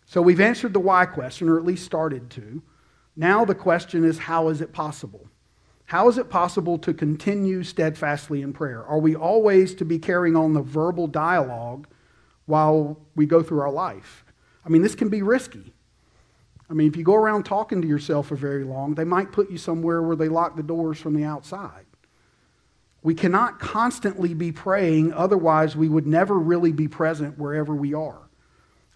So 0.06 0.20
we've 0.20 0.40
answered 0.40 0.72
the 0.72 0.80
why 0.80 1.06
question, 1.06 1.48
or 1.48 1.58
at 1.58 1.64
least 1.64 1.84
started 1.84 2.30
to. 2.30 2.62
Now 3.16 3.44
the 3.44 3.54
question 3.54 4.04
is 4.04 4.18
how 4.18 4.48
is 4.48 4.60
it 4.60 4.72
possible? 4.72 5.28
How 5.86 6.08
is 6.08 6.18
it 6.18 6.30
possible 6.30 6.78
to 6.78 6.94
continue 6.94 7.62
steadfastly 7.62 8.42
in 8.42 8.52
prayer? 8.52 8.84
Are 8.84 8.98
we 8.98 9.14
always 9.14 9.74
to 9.76 9.84
be 9.84 9.98
carrying 9.98 10.34
on 10.34 10.54
the 10.54 10.62
verbal 10.62 11.06
dialogue 11.06 11.86
while 12.46 12.98
we 13.14 13.26
go 13.26 13.42
through 13.42 13.60
our 13.60 13.72
life? 13.72 14.24
I 14.64 14.70
mean, 14.70 14.82
this 14.82 14.94
can 14.94 15.10
be 15.10 15.22
risky. 15.22 15.72
I 16.74 16.76
mean, 16.76 16.88
if 16.88 16.96
you 16.96 17.04
go 17.04 17.14
around 17.14 17.44
talking 17.44 17.80
to 17.82 17.86
yourself 17.86 18.26
for 18.26 18.34
very 18.34 18.64
long, 18.64 18.96
they 18.96 19.04
might 19.04 19.30
put 19.30 19.48
you 19.48 19.58
somewhere 19.58 20.02
where 20.02 20.16
they 20.16 20.28
lock 20.28 20.56
the 20.56 20.62
doors 20.64 20.98
from 20.98 21.14
the 21.14 21.22
outside. 21.22 21.86
We 23.04 23.14
cannot 23.14 23.60
constantly 23.60 24.34
be 24.34 24.50
praying, 24.50 25.12
otherwise, 25.12 25.76
we 25.76 25.88
would 25.88 26.08
never 26.08 26.36
really 26.36 26.72
be 26.72 26.88
present 26.88 27.38
wherever 27.38 27.76
we 27.76 27.94
are. 27.94 28.22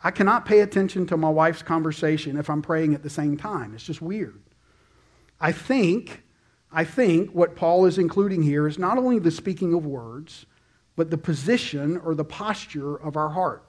I 0.03 0.11
cannot 0.11 0.45
pay 0.45 0.59
attention 0.59 1.07
to 1.07 1.17
my 1.17 1.31
wife's 1.31 1.63
conversation 1.63 2.37
if 2.37 2.51
I'm 2.51 2.63
praying 2.63 2.95
at 2.95 3.05
the 3.05 3.11
same 3.11 3.37
time. 3.37 3.75
It's 3.75 3.85
just 3.85 4.03
weird. 4.03 4.43
I 5.41 5.53
think, 5.53 6.25
I 6.73 6.83
think 6.83 7.31
what 7.31 7.55
Paul 7.55 7.87
is 7.87 7.97
including 7.97 8.43
here 8.43 8.67
is 8.67 8.77
not 8.77 8.99
only 8.99 9.21
the 9.21 9.31
speaking 9.31 9.73
of 9.73 9.87
words, 9.87 10.47
but 10.97 11.11
the 11.11 11.19
position 11.19 11.97
or 11.99 12.17
the 12.17 12.25
posture 12.25 12.97
of 12.97 13.17
our 13.17 13.29
heart. 13.29 13.68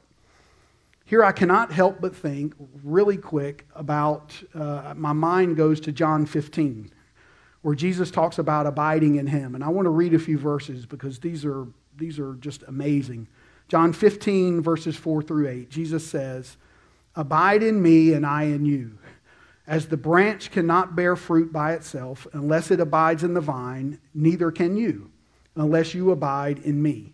Here, 1.10 1.24
I 1.24 1.32
cannot 1.32 1.72
help 1.72 2.00
but 2.00 2.16
think 2.16 2.54
really 2.84 3.18
quick 3.18 3.66
about, 3.74 4.40
uh, 4.54 4.94
my 4.96 5.12
mind 5.12 5.58
goes 5.58 5.80
to 5.82 5.92
John 5.92 6.28
15 6.28 6.92
where 7.64 7.74
Jesus 7.74 8.12
talks 8.12 8.38
about 8.38 8.68
abiding 8.68 9.16
in 9.16 9.26
him. 9.26 9.56
And 9.56 9.64
I 9.64 9.70
want 9.70 9.88
to 9.88 9.90
read 9.90 10.14
a 10.14 10.20
few 10.20 10.38
verses 10.38 10.86
because 10.86 11.18
these 11.18 11.44
are, 11.46 11.66
these 11.98 12.20
are 12.20 12.36
just 12.36 12.62
amazing. 12.68 13.28
John 13.70 13.92
15, 13.92 14.62
verses 14.62 14.96
4 14.96 15.24
through 15.24 15.48
8, 15.48 15.72
Jesus 15.72 16.06
says, 16.08 16.58
Abide 17.16 17.64
in 17.64 17.82
me 17.82 18.14
and 18.14 18.24
I 18.24 18.44
in 18.44 18.64
you. 18.64 19.00
As 19.66 19.88
the 19.88 19.98
branch 19.98 20.52
cannot 20.52 20.96
bear 20.96 21.16
fruit 21.16 21.52
by 21.52 21.74
itself 21.74 22.28
unless 22.34 22.70
it 22.70 22.80
abides 22.80 23.24
in 23.24 23.34
the 23.34 23.42
vine, 23.42 24.00
neither 24.14 24.52
can 24.52 24.78
you 24.78 25.10
unless 25.56 25.96
you 25.96 26.12
abide 26.12 26.60
in 26.60 26.80
me. 26.84 27.14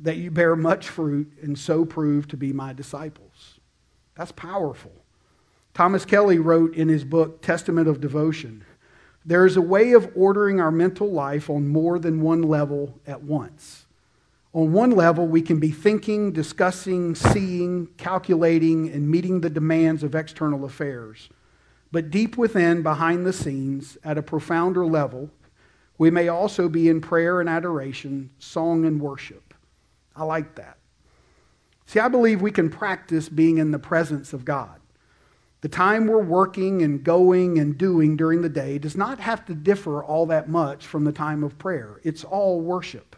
that 0.00 0.16
you 0.16 0.30
bear 0.30 0.56
much 0.56 0.88
fruit 0.88 1.32
and 1.42 1.58
so 1.58 1.84
prove 1.84 2.28
to 2.28 2.36
be 2.36 2.52
my 2.52 2.72
disciples. 2.72 3.60
That's 4.14 4.32
powerful. 4.32 4.92
Thomas 5.74 6.04
Kelly 6.04 6.38
wrote 6.38 6.74
in 6.74 6.88
his 6.88 7.04
book, 7.04 7.42
Testament 7.42 7.88
of 7.88 8.00
Devotion, 8.00 8.64
there 9.24 9.44
is 9.44 9.56
a 9.56 9.62
way 9.62 9.92
of 9.92 10.10
ordering 10.16 10.60
our 10.60 10.70
mental 10.70 11.10
life 11.10 11.50
on 11.50 11.68
more 11.68 11.98
than 11.98 12.22
one 12.22 12.42
level 12.42 12.98
at 13.06 13.22
once. 13.22 13.86
On 14.54 14.72
one 14.72 14.90
level, 14.90 15.26
we 15.26 15.42
can 15.42 15.60
be 15.60 15.70
thinking, 15.70 16.32
discussing, 16.32 17.14
seeing, 17.14 17.88
calculating, 17.98 18.88
and 18.88 19.10
meeting 19.10 19.40
the 19.40 19.50
demands 19.50 20.02
of 20.02 20.14
external 20.14 20.64
affairs. 20.64 21.28
But 21.92 22.10
deep 22.10 22.36
within, 22.36 22.82
behind 22.82 23.26
the 23.26 23.32
scenes, 23.32 23.98
at 24.02 24.18
a 24.18 24.22
profounder 24.22 24.86
level, 24.86 25.30
we 25.98 26.10
may 26.10 26.28
also 26.28 26.68
be 26.68 26.88
in 26.88 27.00
prayer 27.00 27.40
and 27.40 27.48
adoration, 27.48 28.30
song 28.38 28.84
and 28.84 29.00
worship. 29.00 29.47
I 30.18 30.24
like 30.24 30.56
that. 30.56 30.78
See, 31.86 32.00
I 32.00 32.08
believe 32.08 32.42
we 32.42 32.50
can 32.50 32.68
practice 32.68 33.28
being 33.28 33.58
in 33.58 33.70
the 33.70 33.78
presence 33.78 34.32
of 34.32 34.44
God. 34.44 34.78
The 35.60 35.68
time 35.68 36.06
we're 36.06 36.22
working 36.22 36.82
and 36.82 37.02
going 37.02 37.58
and 37.58 37.78
doing 37.78 38.16
during 38.16 38.42
the 38.42 38.48
day 38.48 38.78
does 38.78 38.96
not 38.96 39.18
have 39.20 39.44
to 39.46 39.54
differ 39.54 40.04
all 40.04 40.26
that 40.26 40.48
much 40.48 40.86
from 40.86 41.04
the 41.04 41.12
time 41.12 41.42
of 41.42 41.58
prayer. 41.58 42.00
It's 42.04 42.24
all 42.24 42.60
worship. 42.60 43.16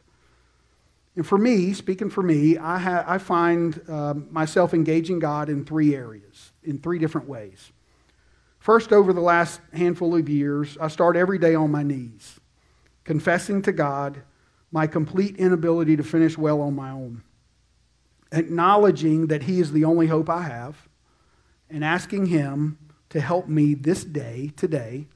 And 1.16 1.26
for 1.26 1.36
me, 1.36 1.74
speaking 1.74 2.08
for 2.08 2.22
me, 2.22 2.56
I, 2.56 2.78
ha- 2.78 3.04
I 3.06 3.18
find 3.18 3.80
uh, 3.88 4.14
myself 4.30 4.72
engaging 4.72 5.18
God 5.18 5.48
in 5.48 5.64
three 5.64 5.94
areas, 5.94 6.52
in 6.62 6.78
three 6.78 6.98
different 6.98 7.28
ways. 7.28 7.72
First, 8.58 8.92
over 8.92 9.12
the 9.12 9.20
last 9.20 9.60
handful 9.72 10.14
of 10.14 10.28
years, 10.28 10.78
I 10.80 10.88
start 10.88 11.16
every 11.16 11.38
day 11.38 11.54
on 11.54 11.70
my 11.70 11.82
knees, 11.82 12.38
confessing 13.04 13.62
to 13.62 13.72
God 13.72 14.22
my 14.72 14.86
complete 14.86 15.36
inability 15.36 15.96
to 15.96 16.02
finish 16.02 16.38
well 16.38 16.60
on 16.60 16.74
my 16.74 16.90
own, 16.90 17.22
acknowledging 18.32 19.26
that 19.28 19.44
He 19.44 19.60
is 19.60 19.72
the 19.72 19.84
only 19.84 20.06
hope 20.06 20.28
I 20.28 20.42
have 20.42 20.88
and 21.68 21.84
asking 21.84 22.26
Him 22.26 22.78
to 23.10 23.20
help 23.20 23.48
me 23.48 23.74
this 23.74 24.04
day, 24.04 24.52
today, 24.56 25.06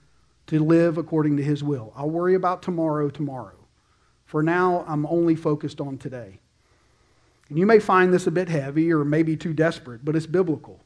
to 0.46 0.62
live 0.62 0.98
according 0.98 1.36
to 1.36 1.42
His 1.42 1.62
will. 1.62 1.92
I'll 1.96 2.10
worry 2.10 2.34
about 2.34 2.62
tomorrow, 2.62 3.08
tomorrow. 3.08 3.56
For 4.24 4.42
now, 4.42 4.84
I'm 4.88 5.06
only 5.06 5.36
focused 5.36 5.80
on 5.80 5.98
today. 5.98 6.40
And 7.48 7.58
you 7.58 7.66
may 7.66 7.78
find 7.78 8.12
this 8.12 8.26
a 8.26 8.30
bit 8.30 8.48
heavy 8.48 8.92
or 8.92 9.04
maybe 9.04 9.36
too 9.36 9.52
desperate, 9.52 10.04
but 10.04 10.16
it's 10.16 10.26
biblical. 10.26 10.80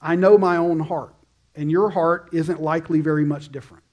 I 0.00 0.16
know 0.16 0.36
my 0.36 0.56
own 0.56 0.80
heart, 0.80 1.14
and 1.54 1.70
your 1.70 1.90
heart 1.90 2.30
isn't 2.32 2.60
likely 2.60 3.00
very 3.00 3.24
much 3.24 3.52
different. 3.52 3.84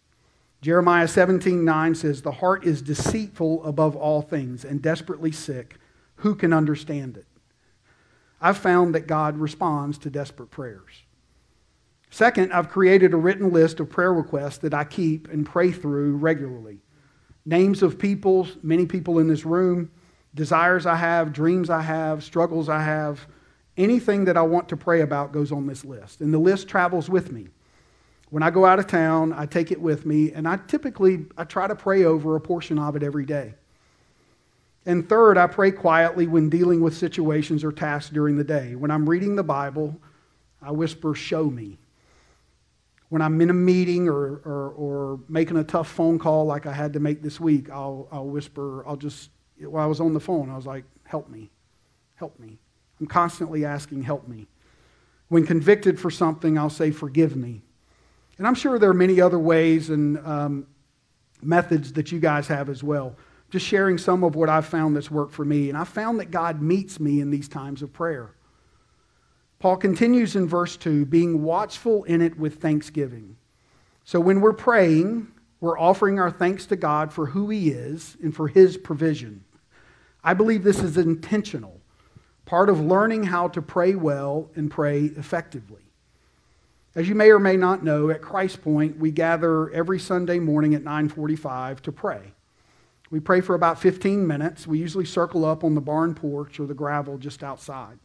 Jeremiah 0.61 1.07
17 1.07 1.63
9 1.63 1.95
says, 1.95 2.21
The 2.21 2.31
heart 2.31 2.65
is 2.65 2.81
deceitful 2.81 3.63
above 3.63 3.95
all 3.95 4.21
things 4.21 4.65
and 4.65 4.81
desperately 4.81 5.31
sick. 5.31 5.77
Who 6.17 6.35
can 6.35 6.51
understand 6.51 7.17
it? 7.17 7.25
I've 8.41 8.57
found 8.57 8.95
that 8.95 9.07
God 9.07 9.37
responds 9.37 9.97
to 9.99 10.09
desperate 10.09 10.51
prayers. 10.51 11.03
Second, 12.09 12.51
I've 12.51 12.69
created 12.69 13.13
a 13.13 13.17
written 13.17 13.51
list 13.53 13.79
of 13.79 13.89
prayer 13.89 14.13
requests 14.13 14.57
that 14.59 14.73
I 14.73 14.83
keep 14.83 15.29
and 15.29 15.45
pray 15.45 15.71
through 15.71 16.17
regularly. 16.17 16.79
Names 17.45 17.83
of 17.83 17.99
people, 17.99 18.47
many 18.63 18.85
people 18.85 19.19
in 19.19 19.27
this 19.27 19.45
room, 19.45 19.91
desires 20.33 20.85
I 20.85 20.95
have, 20.95 21.33
dreams 21.33 21.69
I 21.69 21.81
have, 21.81 22.23
struggles 22.23 22.67
I 22.67 22.81
have, 22.81 23.27
anything 23.77 24.25
that 24.25 24.37
I 24.37 24.41
want 24.41 24.69
to 24.69 24.77
pray 24.77 25.01
about 25.01 25.31
goes 25.31 25.51
on 25.51 25.67
this 25.67 25.85
list. 25.85 26.21
And 26.21 26.33
the 26.33 26.39
list 26.39 26.67
travels 26.67 27.09
with 27.09 27.31
me. 27.31 27.47
When 28.29 28.43
I 28.43 28.51
go 28.51 28.65
out 28.65 28.77
of 28.79 28.88
town, 28.88 29.33
I 29.33 29.45
take 29.45 29.71
it 29.71 29.81
with 29.81 30.05
me, 30.05 30.31
and 30.31 30.48
I 30.48 30.57
typically 30.57 31.25
I 31.38 31.45
try 31.45 31.67
to 31.67 31.75
pray 31.75 32.03
over 32.03 32.36
a 32.36 32.41
portion 32.41 32.77
of 32.77 32.95
it 32.95 33.03
every 33.03 33.25
day. 33.25 33.55
And 34.86 35.07
third, 35.07 35.38
I 35.38 35.48
pray 35.48 35.71
quietly 35.71 36.27
when 36.27 36.50
dealing 36.50 36.81
with 36.81 36.95
situations 36.95 37.63
or 37.63 37.71
tasks 37.71 38.12
during 38.12 38.38
the 38.38 38.43
day. 38.43 38.75
When 38.75 38.91
I'm 38.91 39.09
reading 39.09 39.36
the 39.36 39.43
Bible, 39.43 40.00
I 40.62 40.71
whisper, 40.71 41.13
Show 41.15 41.45
me. 41.50 41.77
When 43.09 43.24
I'm 43.24 43.41
in 43.41 43.50
a 43.50 43.53
meeting 43.53 44.07
or, 44.07 44.38
or, 44.45 44.69
or 44.77 45.19
making 45.27 45.57
a 45.57 45.63
tough 45.63 45.89
phone 45.89 46.19
call 46.19 46.45
like 46.45 46.67
I 46.67 46.74
had 46.74 46.93
to 46.93 47.00
make 47.00 47.24
this 47.24 47.39
week, 47.39 47.69
I'll, 47.71 48.07
I'll 48.12 48.27
whisper, 48.27 48.88
I'll 48.88 48.95
just, 48.95 49.31
while 49.59 49.83
I 49.83 49.88
was 49.88 50.00
on 50.00 50.13
the 50.13 50.19
phone, 50.19 50.50
I 50.50 50.55
was 50.55 50.67
like, 50.67 50.86
Help 51.03 51.29
me. 51.29 51.50
Help 52.15 52.39
me. 52.39 52.59
I'm 53.00 53.07
constantly 53.07 53.65
asking, 53.65 54.03
Help 54.03 54.27
me. 54.27 54.48
When 55.29 55.45
convicted 55.45 56.00
for 56.00 56.12
something, 56.12 56.57
I'll 56.57 56.69
say, 56.69 56.91
Forgive 56.91 57.36
me. 57.36 57.63
And 58.39 58.48
I'm 58.48 58.55
sure 58.55 58.79
there 58.79 58.89
are 58.89 58.96
many 58.96 59.22
other 59.22 59.38
ways 59.38 59.89
and 59.89 60.17
um, 60.25 60.67
methods 61.41 61.93
that 61.93 62.12
you 62.12 62.19
guys 62.19 62.48
have 62.48 62.69
as 62.69 62.81
well. 62.81 63.15
Just 63.51 63.65
sharing 63.65 63.98
some 63.98 64.24
of 64.24 64.36
what 64.36 64.48
I've 64.50 64.65
found 64.65 64.96
that's 64.96 65.12
worked 65.12 65.34
for 65.34 65.43
me. 65.43 65.69
And 65.69 65.77
I 65.77 65.84
found 65.84 66.19
that 66.22 66.31
God 66.31 66.62
meets 66.62 67.00
me 67.00 67.19
in 67.19 67.31
these 67.31 67.50
times 67.50 67.81
of 67.81 67.91
prayer. 67.91 68.31
Paul 69.60 69.75
continues 69.75 70.38
in 70.38 70.48
verse 70.48 70.77
2 70.77 71.05
being 71.05 71.43
watchful 71.43 72.05
in 72.05 72.22
it 72.22 72.39
with 72.39 72.62
thanksgiving. 72.62 73.36
So 74.05 74.22
when 74.22 74.39
we're 74.39 74.53
praying, 74.53 75.27
we're 75.60 75.77
offering 75.77 76.17
our 76.17 76.31
thanks 76.31 76.65
to 76.67 76.77
God 76.77 77.12
for 77.12 77.25
who 77.25 77.50
He 77.50 77.69
is 77.72 78.15
and 78.24 78.34
for 78.34 78.48
His 78.48 78.77
provision. 78.77 79.43
I 80.24 80.34
believe 80.34 80.63
this 80.63 80.79
is 80.79 80.98
intentional, 80.98 81.81
part 82.46 82.69
of 82.69 82.79
learning 82.79 83.24
how 83.24 83.50
to 83.50 83.62
pray 83.62 83.96
well 83.96 84.50
and 84.55 84.72
pray 84.72 85.05
effectively. 85.05 85.88
As 86.96 87.08
you 87.08 87.13
may 87.13 87.29
or 87.29 87.39
may 87.39 87.55
not 87.55 87.84
know, 87.84 88.10
at 88.10 88.22
Christ 88.22 88.63
Point, 88.63 88.98
we 88.98 89.12
gather 89.12 89.69
every 89.72 90.00
Sunday 90.00 90.39
morning 90.39 90.74
at 90.74 90.84
9:45 90.84 91.81
to 91.84 91.91
pray. 91.91 92.34
We 93.12 93.19
pray 93.19 93.41
for 93.41 93.55
about 93.55 93.79
15 93.79 94.25
minutes. 94.25 94.65
We 94.65 94.79
usually 94.79 95.05
circle 95.05 95.46
up 95.46 95.63
on 95.63 95.75
the 95.75 95.81
barn 95.81 96.15
porch 96.15 96.60
or 96.60 96.65
the 96.65 96.74
gravel 96.74 97.17
just 97.17 97.43
outside. 97.43 98.00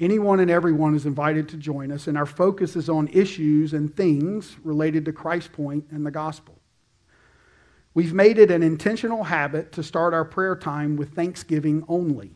Anyone 0.00 0.40
and 0.40 0.50
everyone 0.50 0.94
is 0.94 1.06
invited 1.06 1.48
to 1.50 1.56
join 1.56 1.92
us, 1.92 2.06
and 2.06 2.18
our 2.18 2.26
focus 2.26 2.74
is 2.74 2.88
on 2.88 3.08
issues 3.08 3.72
and 3.72 3.94
things 3.94 4.56
related 4.64 5.04
to 5.04 5.12
Christ 5.12 5.52
Point 5.52 5.86
and 5.90 6.04
the 6.04 6.10
gospel. 6.10 6.58
We've 7.92 8.14
made 8.14 8.38
it 8.38 8.50
an 8.50 8.62
intentional 8.62 9.24
habit 9.24 9.72
to 9.72 9.82
start 9.82 10.14
our 10.14 10.24
prayer 10.24 10.56
time 10.56 10.96
with 10.96 11.14
thanksgiving 11.14 11.84
only, 11.86 12.34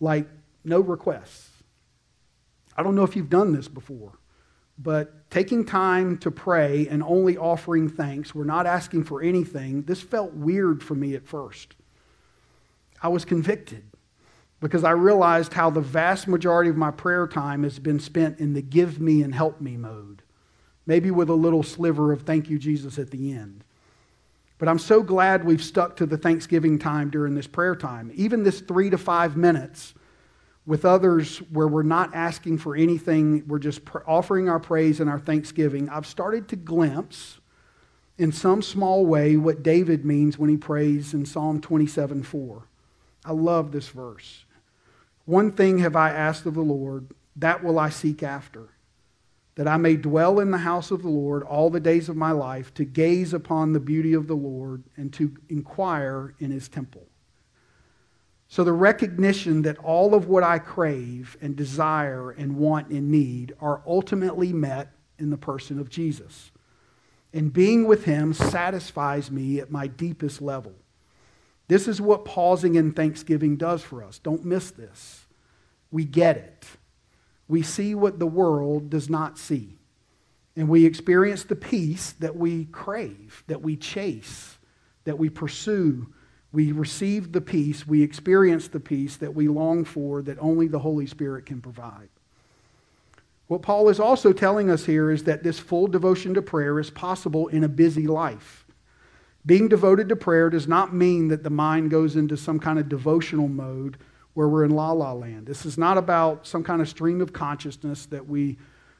like 0.00 0.26
no 0.64 0.80
requests. 0.80 1.62
I 2.76 2.82
don't 2.82 2.96
know 2.96 3.04
if 3.04 3.14
you've 3.14 3.30
done 3.30 3.52
this 3.52 3.68
before. 3.68 4.18
But 4.78 5.30
taking 5.30 5.64
time 5.64 6.18
to 6.18 6.30
pray 6.30 6.88
and 6.88 7.02
only 7.02 7.36
offering 7.36 7.88
thanks, 7.88 8.34
we're 8.34 8.44
not 8.44 8.66
asking 8.66 9.04
for 9.04 9.22
anything, 9.22 9.82
this 9.82 10.00
felt 10.00 10.32
weird 10.32 10.82
for 10.82 10.94
me 10.94 11.14
at 11.14 11.26
first. 11.26 11.74
I 13.02 13.08
was 13.08 13.24
convicted 13.24 13.84
because 14.60 14.84
I 14.84 14.92
realized 14.92 15.52
how 15.52 15.70
the 15.70 15.80
vast 15.80 16.28
majority 16.28 16.70
of 16.70 16.76
my 16.76 16.92
prayer 16.92 17.26
time 17.26 17.64
has 17.64 17.78
been 17.78 17.98
spent 17.98 18.38
in 18.38 18.54
the 18.54 18.62
give 18.62 19.00
me 19.00 19.22
and 19.22 19.34
help 19.34 19.60
me 19.60 19.76
mode, 19.76 20.22
maybe 20.86 21.10
with 21.10 21.28
a 21.28 21.34
little 21.34 21.64
sliver 21.64 22.12
of 22.12 22.22
thank 22.22 22.48
you, 22.48 22.58
Jesus, 22.58 22.98
at 22.98 23.10
the 23.10 23.32
end. 23.32 23.64
But 24.58 24.68
I'm 24.68 24.78
so 24.78 25.02
glad 25.02 25.44
we've 25.44 25.62
stuck 25.62 25.96
to 25.96 26.06
the 26.06 26.16
Thanksgiving 26.16 26.78
time 26.78 27.10
during 27.10 27.34
this 27.34 27.48
prayer 27.48 27.74
time. 27.74 28.12
Even 28.14 28.44
this 28.44 28.60
three 28.60 28.90
to 28.90 28.98
five 28.98 29.36
minutes 29.36 29.94
with 30.64 30.84
others 30.84 31.38
where 31.50 31.66
we're 31.66 31.82
not 31.82 32.14
asking 32.14 32.58
for 32.58 32.76
anything, 32.76 33.44
we're 33.48 33.58
just 33.58 33.84
pr- 33.84 33.98
offering 34.06 34.48
our 34.48 34.60
praise 34.60 35.00
and 35.00 35.10
our 35.10 35.18
thanksgiving, 35.18 35.88
I've 35.88 36.06
started 36.06 36.48
to 36.48 36.56
glimpse 36.56 37.40
in 38.16 38.30
some 38.30 38.62
small 38.62 39.04
way 39.04 39.36
what 39.36 39.62
David 39.62 40.04
means 40.04 40.38
when 40.38 40.48
he 40.48 40.56
prays 40.56 41.14
in 41.14 41.24
Psalm 41.24 41.60
27 41.60 42.22
4. 42.22 42.68
I 43.24 43.32
love 43.32 43.72
this 43.72 43.88
verse. 43.88 44.44
One 45.24 45.52
thing 45.52 45.78
have 45.78 45.96
I 45.96 46.10
asked 46.10 46.46
of 46.46 46.54
the 46.54 46.60
Lord, 46.60 47.08
that 47.36 47.62
will 47.64 47.78
I 47.78 47.88
seek 47.88 48.22
after, 48.22 48.68
that 49.54 49.68
I 49.68 49.76
may 49.76 49.96
dwell 49.96 50.40
in 50.40 50.50
the 50.50 50.58
house 50.58 50.90
of 50.90 51.02
the 51.02 51.08
Lord 51.08 51.42
all 51.42 51.70
the 51.70 51.80
days 51.80 52.08
of 52.08 52.16
my 52.16 52.32
life, 52.32 52.74
to 52.74 52.84
gaze 52.84 53.32
upon 53.32 53.72
the 53.72 53.80
beauty 53.80 54.12
of 54.14 54.26
the 54.26 54.34
Lord 54.36 54.84
and 54.96 55.12
to 55.14 55.36
inquire 55.48 56.34
in 56.38 56.50
his 56.50 56.68
temple. 56.68 57.06
So, 58.52 58.64
the 58.64 58.72
recognition 58.74 59.62
that 59.62 59.78
all 59.78 60.14
of 60.14 60.28
what 60.28 60.42
I 60.42 60.58
crave 60.58 61.38
and 61.40 61.56
desire 61.56 62.32
and 62.32 62.58
want 62.58 62.90
and 62.90 63.10
need 63.10 63.54
are 63.62 63.82
ultimately 63.86 64.52
met 64.52 64.92
in 65.18 65.30
the 65.30 65.38
person 65.38 65.78
of 65.78 65.88
Jesus. 65.88 66.50
And 67.32 67.50
being 67.50 67.86
with 67.86 68.04
him 68.04 68.34
satisfies 68.34 69.30
me 69.30 69.58
at 69.58 69.70
my 69.70 69.86
deepest 69.86 70.42
level. 70.42 70.74
This 71.68 71.88
is 71.88 71.98
what 71.98 72.26
pausing 72.26 72.74
in 72.74 72.92
thanksgiving 72.92 73.56
does 73.56 73.82
for 73.82 74.04
us. 74.04 74.18
Don't 74.18 74.44
miss 74.44 74.70
this. 74.70 75.24
We 75.90 76.04
get 76.04 76.36
it. 76.36 76.66
We 77.48 77.62
see 77.62 77.94
what 77.94 78.18
the 78.18 78.26
world 78.26 78.90
does 78.90 79.08
not 79.08 79.38
see. 79.38 79.78
And 80.56 80.68
we 80.68 80.84
experience 80.84 81.44
the 81.44 81.56
peace 81.56 82.12
that 82.18 82.36
we 82.36 82.66
crave, 82.66 83.44
that 83.46 83.62
we 83.62 83.76
chase, 83.76 84.58
that 85.04 85.18
we 85.18 85.30
pursue 85.30 86.12
we 86.52 86.70
receive 86.72 87.32
the 87.32 87.40
peace, 87.40 87.86
we 87.86 88.02
experience 88.02 88.68
the 88.68 88.80
peace 88.80 89.16
that 89.16 89.34
we 89.34 89.48
long 89.48 89.84
for 89.84 90.22
that 90.22 90.38
only 90.38 90.68
the 90.68 90.78
Holy 90.78 91.06
Spirit 91.06 91.46
can 91.46 91.60
provide. 91.60 92.08
What 93.48 93.62
Paul 93.62 93.88
is 93.88 94.00
also 94.00 94.32
telling 94.32 94.70
us 94.70 94.86
here 94.86 95.10
is 95.10 95.24
that 95.24 95.42
this 95.42 95.58
full 95.58 95.86
devotion 95.86 96.34
to 96.34 96.42
prayer 96.42 96.78
is 96.78 96.90
possible 96.90 97.48
in 97.48 97.64
a 97.64 97.68
busy 97.68 98.06
life. 98.06 98.66
Being 99.44 99.68
devoted 99.68 100.08
to 100.10 100.16
prayer 100.16 100.50
does 100.50 100.68
not 100.68 100.94
mean 100.94 101.28
that 101.28 101.42
the 101.42 101.50
mind 101.50 101.90
goes 101.90 102.16
into 102.16 102.36
some 102.36 102.60
kind 102.60 102.78
of 102.78 102.88
devotional 102.88 103.48
mode 103.48 103.98
where 104.34 104.48
we're 104.48 104.64
in 104.64 104.70
la 104.70 104.92
la 104.92 105.12
land. 105.12 105.46
This 105.46 105.66
is 105.66 105.76
not 105.76 105.98
about 105.98 106.46
some 106.46 106.62
kind 106.62 106.80
of 106.80 106.88
stream 106.88 107.20
of 107.20 107.32
consciousness 107.32 108.06
that 108.06 108.26
we 108.26 108.56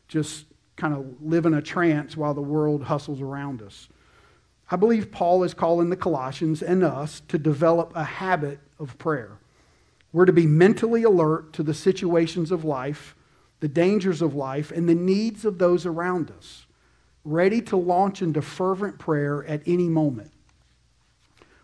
just 0.09 0.47
kind 0.77 0.95
of 0.95 1.07
live 1.23 1.47
in 1.47 1.55
a 1.55 1.63
trance 1.63 2.17
while 2.17 2.35
the 2.35 2.43
world 2.43 2.83
hustles 2.83 3.21
around 3.21 3.63
us. 3.63 3.89
I 4.73 4.77
believe 4.77 5.13
Paul 5.13 5.45
is 5.45 5.53
calling 5.53 5.91
the 5.91 5.97
Colossians 5.97 6.63
and 6.63 6.83
us 6.83 7.21
to 7.29 7.37
develop 7.39 7.93
a 7.95 8.05
habit 8.05 8.59
of 8.79 8.97
prayer. 8.97 9.37
We're 10.15 10.25
to 10.25 10.33
be 10.33 10.47
mentally 10.47 11.03
alert 11.03 11.53
to 11.53 11.63
the 11.63 11.75
situations 11.75 12.51
of 12.51 12.65
life, 12.65 13.15
the 13.61 13.69
dangers 13.69 14.23
of 14.23 14.35
life, 14.35 14.73
and 14.73 14.89
the 14.89 14.95
needs 14.95 15.45
of 15.45 15.59
those 15.59 15.85
around 15.85 16.31
us, 16.31 16.65
ready 17.23 17.61
to 17.61 17.77
launch 17.77 18.23
into 18.23 18.41
fervent 18.41 18.99
prayer 18.99 19.45
at 19.45 19.61
any 19.67 19.91
moment. 19.91 20.33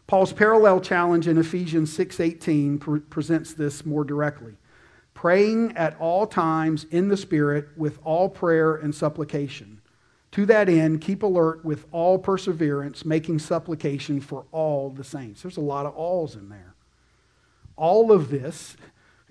Paul's 0.07 0.35
parallel 0.35 0.79
challenge 0.79 1.27
in 1.27 1.39
Ephesians 1.39 1.91
6:18 1.91 2.79
pre- 2.79 3.01
presents 3.01 3.55
this 3.55 3.87
more 3.87 4.05
directly. 4.05 4.59
Praying 5.15 5.75
at 5.79 5.99
all 5.99 6.27
times 6.27 6.85
in 6.91 7.09
the 7.09 7.17
Spirit 7.17 7.71
with 7.75 7.99
all 8.05 8.29
prayer 8.29 8.75
and 8.75 8.95
supplication 8.95 9.78
to 10.33 10.47
that 10.47 10.69
end, 10.69 11.01
keep 11.01 11.23
alert 11.23 11.65
with 11.65 11.87
all 11.91 12.19
perseverance, 12.19 13.05
making 13.05 13.39
supplication 13.39 14.21
for 14.21 14.45
all 14.53 14.91
the 14.91 15.05
saints. 15.05 15.43
There's 15.43 15.57
a 15.57 15.63
lot 15.63 15.87
of 15.87 15.95
alls 15.97 16.35
in 16.35 16.49
there. 16.49 16.75
All 17.77 18.13
of 18.13 18.31
this 18.31 18.77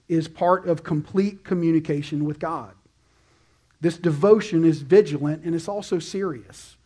is 0.07 0.27
part 0.27 0.67
of 0.67 0.83
complete 0.83 1.43
communication 1.43 2.25
with 2.25 2.39
God. 2.39 2.73
This 3.79 3.97
devotion 3.97 4.65
is 4.65 4.81
vigilant 4.81 5.43
and 5.43 5.53
it's 5.53 5.67
also 5.67 5.99
serious. 5.99 6.77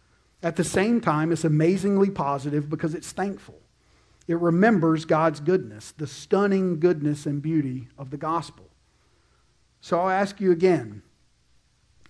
At 0.43 0.55
the 0.55 0.63
same 0.63 0.99
time, 0.99 1.31
it's 1.31 1.45
amazingly 1.45 2.09
positive 2.09 2.69
because 2.69 2.95
it's 2.95 3.11
thankful. 3.11 3.59
It 4.27 4.39
remembers 4.39 5.05
God's 5.05 5.39
goodness, 5.39 5.93
the 5.97 6.07
stunning 6.07 6.79
goodness 6.79 7.25
and 7.25 7.41
beauty 7.41 7.87
of 7.97 8.09
the 8.09 8.17
gospel. 8.17 8.65
So 9.81 9.99
I'll 9.99 10.09
ask 10.09 10.41
you 10.41 10.51
again 10.51 11.01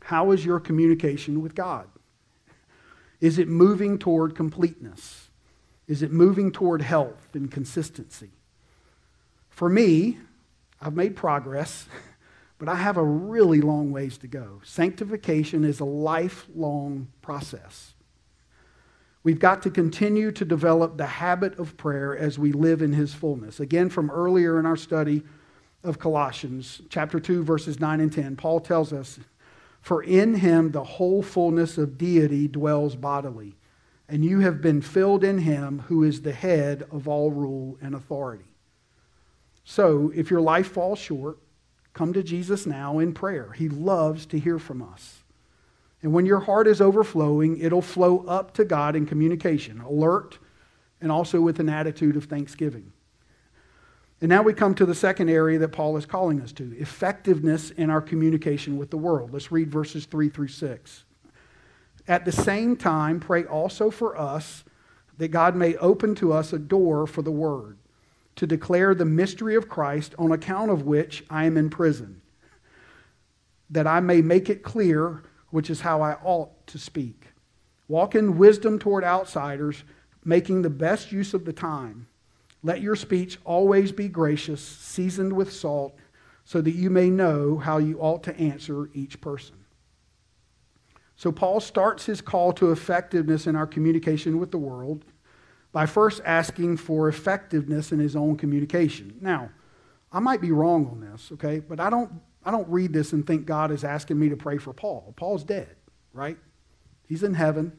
how 0.04 0.32
is 0.32 0.46
your 0.46 0.60
communication 0.60 1.42
with 1.42 1.56
God? 1.56 1.88
Is 3.20 3.38
it 3.38 3.48
moving 3.48 3.98
toward 3.98 4.36
completeness? 4.36 5.30
Is 5.88 6.02
it 6.02 6.12
moving 6.12 6.52
toward 6.52 6.82
health 6.82 7.30
and 7.34 7.52
consistency? 7.52 8.32
For 9.50 9.70
me, 9.70 10.18
I've 10.82 10.96
made 10.96 11.16
progress, 11.16 11.88
but 12.58 12.68
I 12.68 12.76
have 12.76 12.98
a 12.98 13.04
really 13.04 13.62
long 13.62 13.92
ways 13.92 14.18
to 14.20 14.28
go. 14.28 14.62
Sanctification 14.64 15.64
is 15.64 15.80
a 15.80 15.86
lifelong 15.86 17.08
process. 17.22 17.94
We've 19.24 19.40
got 19.40 19.62
to 19.64 19.70
continue 19.70 20.32
to 20.32 20.44
develop 20.44 20.98
the 20.98 21.06
habit 21.06 21.60
of 21.60 21.78
prayer 21.78 22.18
as 22.18 22.40
we 22.40 22.52
live 22.52 22.82
in 22.82 22.94
his 22.94 23.14
fullness. 23.14 23.60
Again, 23.60 23.90
from 23.90 24.10
earlier 24.10 24.60
in 24.60 24.66
our 24.66 24.78
study 24.78 25.22
of 25.84 26.00
Colossians, 26.00 26.82
chapter 26.90 27.20
2, 27.20 27.44
verses 27.44 27.80
9 27.80 28.00
and 28.00 28.12
10, 28.12 28.36
Paul 28.36 28.60
tells 28.60 28.92
us, 28.92 29.20
For 29.82 30.04
in 30.04 30.36
him 30.36 30.72
the 30.72 30.84
whole 30.84 31.24
fullness 31.24 31.78
of 31.78 31.98
deity 31.98 32.48
dwells 32.48 32.96
bodily, 32.96 33.58
and 34.08 34.24
you 34.24 34.40
have 34.40 34.62
been 34.62 34.82
filled 34.82 35.24
in 35.24 35.40
him 35.40 35.80
who 35.88 36.04
is 36.04 36.22
the 36.22 36.34
head 36.34 36.84
of 36.92 37.08
all 37.08 37.32
rule 37.32 37.78
and 37.82 37.96
authority. 37.96 38.46
So, 39.64 40.12
if 40.16 40.30
your 40.30 40.42
life 40.42 40.72
falls 40.72 41.00
short, 41.00 41.38
come 41.94 42.14
to 42.14 42.24
Jesus 42.24 42.66
now 42.66 43.00
in 43.00 43.14
prayer. 43.14 43.52
He 43.52 43.70
loves 43.70 44.26
to 44.28 44.40
hear 44.40 44.60
from 44.60 44.82
us. 44.82 45.24
And 46.04 46.14
when 46.14 46.26
your 46.26 46.40
heart 46.40 46.68
is 46.68 46.82
overflowing, 46.82 47.60
it'll 47.60 47.82
flow 47.82 48.26
up 48.28 48.54
to 48.56 48.66
God 48.66 48.96
in 48.96 49.06
communication, 49.06 49.82
alert, 49.82 50.40
and 51.00 51.12
also 51.12 51.42
with 51.42 51.60
an 51.60 51.70
attitude 51.70 52.16
of 52.16 52.26
thanksgiving. 52.26 52.92
And 54.22 54.30
now 54.30 54.44
we 54.44 54.54
come 54.54 54.76
to 54.76 54.86
the 54.86 54.94
second 54.94 55.30
area 55.30 55.58
that 55.58 55.70
Paul 55.70 55.98
is 55.98 56.06
calling 56.06 56.42
us 56.42 56.52
to 56.54 56.76
effectiveness 56.78 57.72
in 57.72 57.90
our 57.90 58.02
communication 58.02 58.78
with 58.78 58.92
the 58.92 58.98
world. 58.98 59.34
Let's 59.34 59.52
read 59.52 59.72
verses 59.72 60.06
3 60.06 60.30
through 60.30 60.50
6. 60.50 61.04
At 62.08 62.26
the 62.26 62.32
same 62.32 62.76
time, 62.76 63.20
pray 63.20 63.46
also 63.46 63.90
for 63.90 64.16
us 64.16 64.64
that 65.18 65.30
God 65.30 65.56
may 65.56 65.76
open 65.78 66.14
to 66.16 66.34
us 66.34 66.54
a 66.54 66.60
door 66.60 67.08
for 67.08 67.24
the 67.24 67.32
word, 67.32 67.78
to 68.36 68.48
declare 68.48 68.94
the 68.94 69.06
mystery 69.06 69.56
of 69.56 69.68
Christ, 69.68 70.14
on 70.20 70.32
account 70.32 70.70
of 70.72 70.84
which 70.84 71.24
I 71.30 71.46
am 71.46 71.58
in 71.58 71.70
prison, 71.70 72.22
that 73.70 73.88
I 73.88 74.00
may 74.00 74.22
make 74.22 74.50
it 74.50 74.64
clear 74.64 75.24
which 75.50 75.70
is 75.70 75.82
how 75.82 76.02
I 76.02 76.14
ought 76.24 76.66
to 76.68 76.78
speak. 76.78 77.28
Walk 77.88 78.16
in 78.16 78.38
wisdom 78.38 78.80
toward 78.80 79.04
outsiders, 79.04 79.84
making 80.24 80.62
the 80.62 80.70
best 80.70 81.12
use 81.12 81.34
of 81.34 81.46
the 81.46 81.54
time. 81.54 82.08
Let 82.64 82.82
your 82.82 82.96
speech 82.96 83.40
always 83.44 83.92
be 83.92 84.08
gracious, 84.08 84.62
seasoned 84.62 85.34
with 85.34 85.52
salt, 85.52 85.96
so 86.44 86.62
that 86.62 86.72
you 86.72 86.90
may 86.90 87.10
know 87.10 87.58
how 87.58 87.78
you 87.78 88.00
ought 88.00 88.24
to 88.24 88.38
answer 88.38 88.90
each 88.94 89.22
person. 89.22 89.56
So, 91.16 91.32
Paul 91.32 91.60
starts 91.60 92.06
his 92.06 92.22
call 92.22 92.52
to 92.54 92.72
effectiveness 92.72 93.46
in 93.46 93.56
our 93.56 93.68
communication 93.68 94.40
with 94.40 94.52
the 94.52 94.58
world 94.58 95.06
by 95.72 95.86
first 95.86 96.22
asking 96.26 96.78
for 96.78 97.08
effectiveness 97.08 97.92
in 97.92 98.00
his 98.00 98.16
own 98.16 98.36
communication. 98.36 99.18
Now, 99.22 99.50
I 100.12 100.20
might 100.20 100.42
be 100.42 100.52
wrong 100.52 100.88
on 100.88 101.00
this, 101.00 101.32
okay, 101.34 101.60
but 101.60 101.80
I 101.80 101.90
don't 101.90 102.12
I 102.44 102.52
don't 102.52 102.68
read 102.68 102.92
this 102.92 103.14
and 103.14 103.26
think 103.26 103.46
God 103.46 103.72
is 103.72 103.84
asking 103.84 104.20
me 104.20 104.30
to 104.30 104.36
pray 104.36 104.58
for 104.58 104.74
Paul. 104.74 105.14
Paul's 105.16 105.44
dead, 105.44 105.76
right? 106.12 106.38
He's 107.08 107.24
in 107.24 107.36
heaven. 107.36 107.78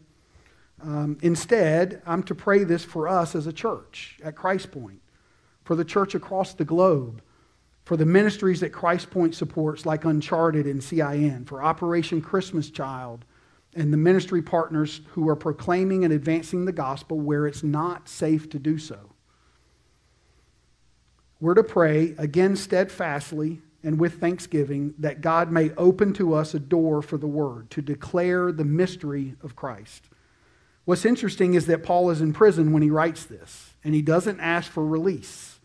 Um, 0.81 1.19
instead, 1.23 2.03
I'm 2.07 2.23
to 2.25 2.35
pray 2.35 2.65
this 2.65 2.85
for 2.85 3.09
us 3.09 3.35
as 3.35 3.47
a 3.47 3.53
church 3.53 4.19
at 4.25 4.37
Christ 4.37 4.71
Point, 4.71 5.01
for 5.65 5.77
the 5.77 5.85
church 5.85 6.15
across 6.15 6.55
the 6.55 6.65
globe, 6.65 7.23
for 7.85 7.97
the 7.97 8.07
ministries 8.07 8.61
that 8.61 8.71
Christ 8.71 9.11
Point 9.11 9.35
supports, 9.35 9.85
like 9.85 10.05
Uncharted 10.05 10.67
and 10.67 10.83
CIN, 10.83 11.45
for 11.45 11.63
Operation 11.63 12.21
Christmas 12.21 12.71
Child, 12.71 13.25
and 13.75 13.93
the 13.93 13.97
ministry 13.97 14.43
partners 14.43 15.01
who 15.11 15.29
are 15.29 15.37
proclaiming 15.37 16.05
and 16.05 16.13
advancing 16.13 16.65
the 16.65 16.73
gospel 16.73 17.19
where 17.19 17.47
it's 17.47 17.63
not 17.63 18.09
safe 18.09 18.51
to 18.51 18.59
do 18.59 18.79
so. 18.79 19.13
We're 21.41 21.55
to 21.55 21.65
pray 21.65 22.15
again 22.19 22.55
steadfastly 22.55 23.61
and 23.83 23.99
with 23.99 24.21
thanksgiving 24.21 24.95
that 24.99 25.21
God 25.21 25.51
may 25.51 25.71
open 25.71 26.13
to 26.15 26.35
us 26.35 26.55
a 26.55 26.61
door 26.61 27.03
for 27.03 27.17
the 27.17 27.27
word 27.27 27.69
to 27.71 27.83
declare 27.83 28.53
the 28.53 28.65
mystery 28.65 29.35
of 29.43 29.57
Christ. 29.57 30.05
What's 30.85 31.05
interesting 31.05 31.55
is 31.55 31.67
that 31.67 31.85
Paul 31.85 32.11
is 32.11 32.21
in 32.21 32.33
prison 32.33 32.73
when 32.73 32.83
he 32.83 32.91
writes 32.91 33.25
this, 33.25 33.75
and 33.85 33.95
he 33.95 34.03
doesn't 34.03 34.41
ask 34.41 34.71
for 34.71 34.85
release. 34.85 35.61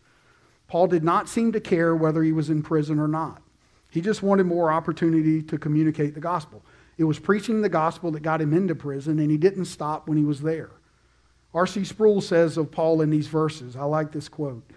Paul 0.68 0.86
did 0.86 1.02
not 1.02 1.28
seem 1.28 1.52
to 1.52 1.60
care 1.60 1.96
whether 1.96 2.22
he 2.22 2.32
was 2.32 2.50
in 2.50 2.62
prison 2.62 2.98
or 2.98 3.08
not. 3.08 3.42
He 3.90 4.00
just 4.00 4.22
wanted 4.22 4.44
more 4.44 4.70
opportunity 4.70 5.42
to 5.42 5.58
communicate 5.58 6.14
the 6.14 6.20
gospel. 6.20 6.62
It 6.98 7.04
was 7.04 7.18
preaching 7.18 7.62
the 7.62 7.68
gospel 7.68 8.10
that 8.12 8.20
got 8.20 8.40
him 8.40 8.52
into 8.52 8.74
prison, 8.74 9.18
and 9.18 9.30
he 9.30 9.38
didn't 9.38 9.64
stop 9.64 10.08
when 10.08 10.18
he 10.18 10.24
was 10.24 10.40
there. 10.40 10.70
R.C. 11.54 11.84
Sproul 11.84 12.20
says 12.20 12.56
of 12.56 12.70
Paul 12.70 13.00
in 13.00 13.10
these 13.10 13.28
verses, 13.28 13.74
I 13.76 13.84
like 13.84 14.12
this 14.12 14.28
quote. 14.28 14.70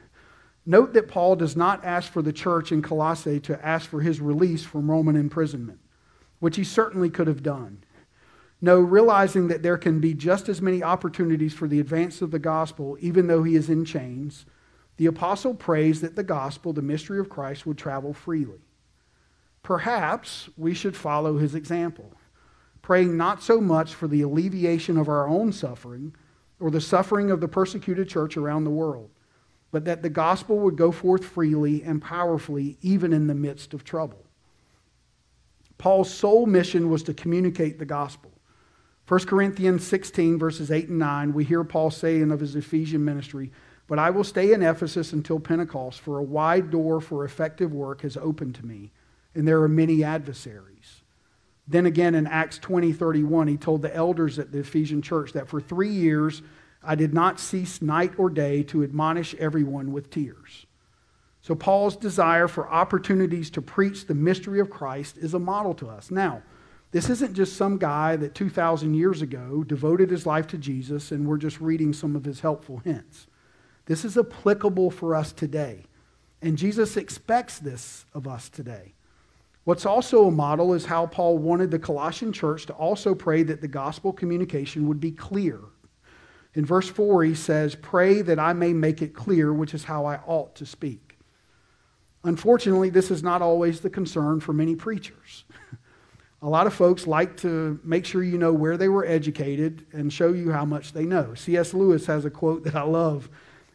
Note 0.66 0.94
that 0.94 1.08
Paul 1.08 1.36
does 1.36 1.56
not 1.56 1.84
ask 1.84 2.12
for 2.12 2.22
the 2.22 2.32
church 2.32 2.72
in 2.72 2.82
Colossae 2.82 3.40
to 3.42 3.66
ask 3.66 3.90
for 3.90 4.00
his 4.00 4.22
release 4.22 4.64
from 4.64 4.90
Roman 4.90 5.16
imprisonment, 5.16 5.80
which 6.40 6.56
he 6.56 6.64
certainly 6.64 7.10
could 7.10 7.28
have 7.28 7.44
done. 7.44 7.84
No, 8.62 8.80
realizing 8.80 9.48
that 9.48 9.64
there 9.64 9.78
can 9.78 10.00
be 10.00 10.14
just 10.14 10.48
as 10.48 10.62
many 10.62 10.84
opportunities 10.84 11.54
for 11.54 11.68
the 11.68 11.80
advance 11.80 12.22
of 12.22 12.32
the 12.32 12.40
gospel, 12.40 12.96
even 13.00 13.28
though 13.28 13.44
he 13.44 13.56
is 13.56 13.70
in 13.70 13.86
chains, 13.86 14.46
the 14.98 15.08
apostle 15.08 15.56
prays 15.56 16.02
that 16.02 16.16
the 16.16 16.24
gospel, 16.24 16.72
the 16.72 16.82
mystery 16.82 17.20
of 17.20 17.30
Christ, 17.30 17.66
would 17.66 17.78
travel 17.78 18.14
freely. 18.14 18.60
Perhaps 19.64 20.50
we 20.58 20.74
should 20.74 20.96
follow 20.96 21.38
his 21.38 21.56
example, 21.56 22.14
praying 22.82 23.18
not 23.18 23.42
so 23.42 23.60
much 23.60 23.96
for 23.96 24.08
the 24.08 24.22
alleviation 24.22 24.98
of 24.98 25.10
our 25.10 25.28
own 25.28 25.52
suffering 25.52 26.16
or 26.60 26.70
the 26.70 26.82
suffering 26.82 27.32
of 27.32 27.42
the 27.42 27.48
persecuted 27.48 28.08
church 28.08 28.38
around 28.38 28.64
the 28.64 28.70
world 28.70 29.10
but 29.72 29.86
that 29.86 30.02
the 30.02 30.10
gospel 30.10 30.60
would 30.60 30.76
go 30.76 30.92
forth 30.92 31.24
freely 31.24 31.82
and 31.84 32.02
powerfully, 32.02 32.78
even 32.82 33.14
in 33.14 33.28
the 33.28 33.36
midst 33.36 33.74
of 33.74 33.84
trouble. 33.84 34.26
Paul's 35.78 36.14
sole 36.14 36.46
mission 36.46 36.90
was 36.90 37.04
to 37.04 37.14
communicate 37.14 37.80
the 37.80 37.86
gospel. 37.86 38.31
1 39.12 39.26
Corinthians 39.26 39.86
16, 39.86 40.40
verses 40.40 40.72
8 40.72 40.88
and 40.88 41.00
9, 41.00 41.34
we 41.34 41.44
hear 41.44 41.66
Paul 41.66 41.92
saying 41.92 42.32
of 42.32 42.40
his 42.40 42.56
Ephesian 42.56 43.04
ministry, 43.04 43.52
But 43.90 44.00
I 44.00 44.10
will 44.10 44.24
stay 44.24 44.54
in 44.54 44.62
Ephesus 44.62 45.12
until 45.12 45.38
Pentecost, 45.38 46.00
for 46.00 46.18
a 46.18 46.24
wide 46.24 46.72
door 46.72 47.02
for 47.02 47.26
effective 47.26 47.74
work 47.74 48.04
has 48.04 48.16
opened 48.16 48.56
to 48.56 48.66
me, 48.66 48.94
and 49.36 49.46
there 49.46 49.62
are 49.62 49.68
many 49.68 50.02
adversaries. 50.02 51.02
Then 51.68 51.86
again 51.86 52.16
in 52.16 52.26
Acts 52.26 52.58
20, 52.60 52.94
31, 52.94 53.50
he 53.50 53.58
told 53.58 53.82
the 53.82 53.94
elders 53.94 54.40
at 54.40 54.54
the 54.54 54.60
Ephesian 54.60 55.02
church 55.02 55.34
that 55.34 55.50
for 55.50 55.60
three 55.60 55.92
years 55.92 56.42
I 56.82 56.96
did 56.96 57.14
not 57.14 57.38
cease 57.38 57.82
night 57.82 58.14
or 58.18 58.30
day 58.30 58.64
to 58.64 58.82
admonish 58.82 59.36
everyone 59.36 59.92
with 59.92 60.10
tears. 60.10 60.68
So, 61.42 61.54
Paul's 61.54 61.98
desire 61.98 62.48
for 62.48 62.72
opportunities 62.72 63.50
to 63.50 63.62
preach 63.62 64.06
the 64.06 64.16
mystery 64.16 64.62
of 64.62 64.70
Christ 64.70 65.18
is 65.18 65.34
a 65.34 65.40
model 65.40 65.74
to 65.74 65.90
us. 65.90 66.12
Now, 66.12 66.44
this 66.92 67.10
isn't 67.10 67.34
just 67.34 67.56
some 67.56 67.78
guy 67.78 68.16
that 68.18 68.36
2,000 68.36 68.94
years 68.94 69.22
ago 69.22 69.64
devoted 69.64 70.10
his 70.10 70.26
life 70.26 70.48
to 70.48 70.58
Jesus 70.58 71.12
and 71.12 71.28
we're 71.28 71.38
just 71.38 71.62
reading 71.62 71.94
some 71.94 72.16
of 72.16 72.26
his 72.26 72.42
helpful 72.42 72.78
hints. 72.80 73.28
This 73.86 74.06
is 74.06 74.18
applicable 74.18 74.92
for 74.92 75.16
us 75.16 75.32
today. 75.32 75.86
And 76.42 76.58
Jesus 76.58 76.98
expects 76.98 77.60
this 77.60 78.06
of 78.14 78.28
us 78.28 78.50
today. 78.50 78.94
What's 79.64 79.86
also 79.86 80.28
a 80.28 80.32
model 80.32 80.74
is 80.74 80.86
how 80.86 81.06
Paul 81.06 81.38
wanted 81.38 81.72
the 81.72 81.80
Colossian 81.80 82.34
church 82.34 82.66
to 82.66 82.74
also 82.74 83.14
pray 83.14 83.44
that 83.44 83.62
the 83.62 83.68
gospel 83.68 84.12
communication 84.12 84.88
would 84.88 85.00
be 85.00 85.12
clear 85.12 85.60
in 86.54 86.66
verse 86.66 86.90
4, 86.90 87.24
he 87.24 87.36
says, 87.36 87.76
Pray 87.76 88.22
that 88.22 88.40
I 88.40 88.54
may 88.54 88.74
make 88.74 89.02
it 89.02 89.14
clear, 89.14 89.54
which 89.54 89.74
is 89.74 89.86
how 89.86 90.06
I 90.06 90.18
ought 90.26 90.56
to 90.56 90.66
speak. 90.66 91.18
Unfortunately, 92.24 92.90
this 92.90 93.10
is 93.10 93.24
not 93.24 93.42
always 93.42 93.80
the 93.80 93.90
concern 93.90 94.40
for 94.40 94.54
many 94.54 94.76
preachers. 94.76 95.46
A 96.44 96.50
lot 96.50 96.66
of 96.66 96.74
folks 96.74 97.06
like 97.06 97.38
to 97.38 97.80
make 97.84 98.06
sure 98.06 98.24
you 98.24 98.38
know 98.38 98.52
where 98.52 98.76
they 98.76 98.90
were 98.90 99.06
educated 99.06 99.86
and 99.92 100.12
show 100.12 100.34
you 100.34 100.52
how 100.52 100.66
much 100.66 100.92
they 100.92 101.06
know. 101.06 101.36
C.S. 101.36 101.74
Lewis 101.74 102.08
has 102.08 102.26
a 102.26 102.32
quote 102.32 102.64
that 102.64 102.76
I 102.76 102.84
love 102.84 103.30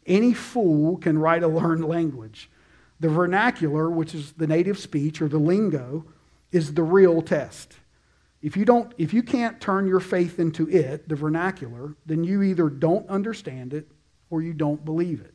Any 0.06 0.34
fool 0.34 0.96
can 0.96 1.18
write 1.18 1.42
a 1.42 1.48
learned 1.48 1.84
language. 1.84 2.50
The 2.98 3.08
vernacular, 3.08 3.90
which 3.90 4.14
is 4.14 4.32
the 4.32 4.46
native 4.46 4.78
speech 4.78 5.20
or 5.20 5.28
the 5.28 5.38
lingo, 5.38 6.06
is 6.50 6.74
the 6.74 6.82
real 6.82 7.22
test. 7.22 7.74
If 8.42 8.56
you, 8.56 8.64
don't, 8.64 8.92
if 8.98 9.12
you 9.12 9.22
can't 9.22 9.60
turn 9.60 9.86
your 9.86 10.00
faith 10.00 10.38
into 10.38 10.68
it, 10.68 11.08
the 11.08 11.16
vernacular, 11.16 11.94
then 12.06 12.24
you 12.24 12.42
either 12.42 12.68
don't 12.68 13.08
understand 13.08 13.74
it 13.74 13.88
or 14.30 14.42
you 14.42 14.52
don't 14.52 14.84
believe 14.84 15.20
it. 15.20 15.34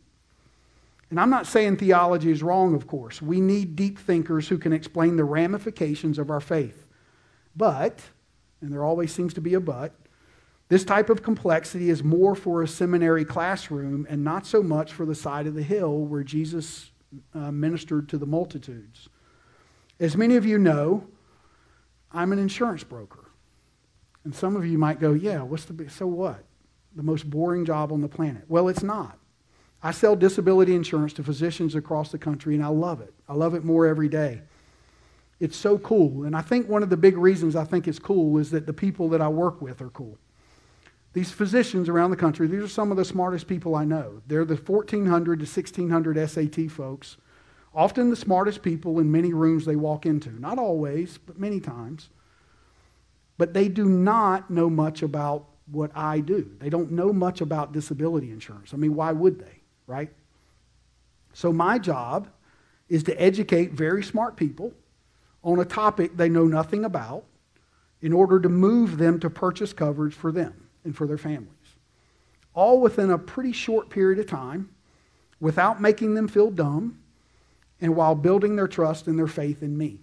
And 1.09 1.19
I'm 1.19 1.29
not 1.29 1.45
saying 1.45 1.77
theology 1.77 2.31
is 2.31 2.41
wrong, 2.41 2.73
of 2.73 2.87
course. 2.87 3.21
We 3.21 3.41
need 3.41 3.75
deep 3.75 3.99
thinkers 3.99 4.47
who 4.47 4.57
can 4.57 4.71
explain 4.71 5.17
the 5.17 5.25
ramifications 5.25 6.17
of 6.17 6.29
our 6.29 6.39
faith. 6.39 6.85
But, 7.55 8.01
and 8.61 8.71
there 8.71 8.83
always 8.83 9.13
seems 9.13 9.33
to 9.35 9.41
be 9.41 9.53
a 9.53 9.59
but, 9.59 9.93
this 10.69 10.85
type 10.85 11.09
of 11.09 11.21
complexity 11.21 11.89
is 11.89 12.03
more 12.03 12.33
for 12.33 12.61
a 12.61 12.67
seminary 12.67 13.25
classroom 13.25 14.07
and 14.09 14.23
not 14.23 14.45
so 14.45 14.63
much 14.63 14.93
for 14.93 15.05
the 15.05 15.15
side 15.15 15.45
of 15.45 15.53
the 15.53 15.63
hill 15.63 16.05
where 16.05 16.23
Jesus 16.23 16.91
uh, 17.33 17.51
ministered 17.51 18.07
to 18.09 18.17
the 18.17 18.25
multitudes. 18.25 19.09
As 19.99 20.15
many 20.15 20.37
of 20.37 20.45
you 20.45 20.57
know, 20.57 21.05
I'm 22.11 22.31
an 22.31 22.39
insurance 22.39 22.85
broker. 22.85 23.31
And 24.23 24.33
some 24.33 24.55
of 24.55 24.65
you 24.65 24.77
might 24.77 24.99
go, 24.99 25.11
yeah, 25.11 25.41
what's 25.41 25.65
the 25.65 25.89
so 25.89 26.07
what? 26.07 26.45
the 26.95 27.03
most 27.03 27.29
boring 27.29 27.65
job 27.65 27.91
on 27.91 28.01
the 28.01 28.07
planet. 28.07 28.43
Well, 28.47 28.67
it's 28.67 28.83
not. 28.83 29.17
I 29.83 29.91
sell 29.91 30.15
disability 30.15 30.75
insurance 30.75 31.13
to 31.13 31.23
physicians 31.23 31.75
across 31.75 32.11
the 32.11 32.17
country, 32.17 32.55
and 32.55 32.63
I 32.63 32.67
love 32.67 33.01
it. 33.01 33.13
I 33.27 33.33
love 33.33 33.55
it 33.55 33.63
more 33.63 33.87
every 33.87 34.09
day. 34.09 34.41
It's 35.41 35.57
so 35.57 35.79
cool. 35.79 36.25
And 36.25 36.35
I 36.35 36.41
think 36.41 36.69
one 36.69 36.83
of 36.83 36.91
the 36.91 36.97
big 36.97 37.17
reasons 37.17 37.55
I 37.55 37.63
think 37.63 37.87
it's 37.87 37.97
cool 37.97 38.37
is 38.37 38.51
that 38.51 38.67
the 38.67 38.73
people 38.73 39.09
that 39.09 39.21
I 39.21 39.27
work 39.27 39.59
with 39.59 39.81
are 39.81 39.89
cool. 39.89 40.19
These 41.13 41.31
physicians 41.31 41.89
around 41.89 42.11
the 42.11 42.15
country, 42.17 42.45
these 42.45 42.61
are 42.61 42.67
some 42.67 42.91
of 42.91 42.95
the 42.95 43.03
smartest 43.03 43.47
people 43.47 43.73
I 43.73 43.83
know. 43.83 44.21
They're 44.27 44.45
the 44.45 44.55
1,400 44.55 45.39
to 45.39 45.45
1,600 45.45 46.29
SAT 46.29 46.69
folks, 46.69 47.17
often 47.73 48.11
the 48.11 48.15
smartest 48.15 48.61
people 48.61 48.99
in 48.99 49.11
many 49.11 49.33
rooms 49.33 49.65
they 49.65 49.75
walk 49.75 50.05
into. 50.05 50.29
Not 50.29 50.59
always, 50.59 51.17
but 51.17 51.39
many 51.39 51.59
times. 51.59 52.09
But 53.39 53.55
they 53.55 53.67
do 53.67 53.85
not 53.85 54.51
know 54.51 54.69
much 54.69 55.01
about 55.01 55.47
what 55.65 55.89
I 55.95 56.19
do. 56.19 56.51
They 56.59 56.69
don't 56.69 56.91
know 56.91 57.11
much 57.11 57.41
about 57.41 57.71
disability 57.71 58.29
insurance. 58.29 58.75
I 58.75 58.77
mean, 58.77 58.93
why 58.93 59.11
would 59.11 59.39
they, 59.39 59.61
right? 59.87 60.11
So, 61.33 61.51
my 61.51 61.79
job 61.79 62.27
is 62.89 63.03
to 63.03 63.19
educate 63.19 63.71
very 63.71 64.03
smart 64.03 64.35
people 64.35 64.73
on 65.43 65.59
a 65.59 65.65
topic 65.65 66.17
they 66.17 66.29
know 66.29 66.45
nothing 66.45 66.85
about 66.85 67.25
in 68.01 68.13
order 68.13 68.39
to 68.39 68.49
move 68.49 68.97
them 68.97 69.19
to 69.19 69.29
purchase 69.29 69.73
coverage 69.73 70.13
for 70.13 70.31
them 70.31 70.67
and 70.83 70.95
for 70.95 71.07
their 71.07 71.17
families. 71.17 71.47
All 72.53 72.81
within 72.81 73.11
a 73.11 73.17
pretty 73.17 73.51
short 73.51 73.89
period 73.89 74.19
of 74.19 74.27
time 74.27 74.69
without 75.39 75.81
making 75.81 76.13
them 76.15 76.27
feel 76.27 76.51
dumb 76.51 76.99
and 77.79 77.95
while 77.95 78.15
building 78.15 78.55
their 78.55 78.67
trust 78.67 79.07
and 79.07 79.17
their 79.17 79.27
faith 79.27 79.63
in 79.63 79.77
me. 79.77 79.99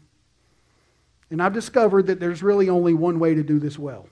And 1.30 1.42
I've 1.42 1.52
discovered 1.52 2.06
that 2.06 2.20
there's 2.20 2.42
really 2.42 2.68
only 2.68 2.94
one 2.94 3.18
way 3.18 3.34
to 3.34 3.42
do 3.42 3.58
this 3.58 3.78
well, 3.78 4.08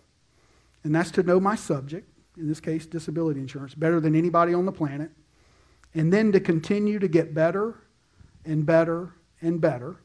and 0.84 0.94
that's 0.94 1.10
to 1.12 1.22
know 1.22 1.40
my 1.40 1.56
subject, 1.56 2.08
in 2.36 2.46
this 2.46 2.60
case, 2.60 2.86
disability 2.86 3.40
insurance, 3.40 3.74
better 3.74 4.00
than 4.00 4.14
anybody 4.14 4.52
on 4.52 4.66
the 4.66 4.72
planet, 4.72 5.10
and 5.94 6.12
then 6.12 6.30
to 6.32 6.40
continue 6.40 6.98
to 6.98 7.08
get 7.08 7.34
better 7.34 7.74
and 8.44 8.66
better 8.66 9.14
and 9.40 9.60
better 9.60 9.96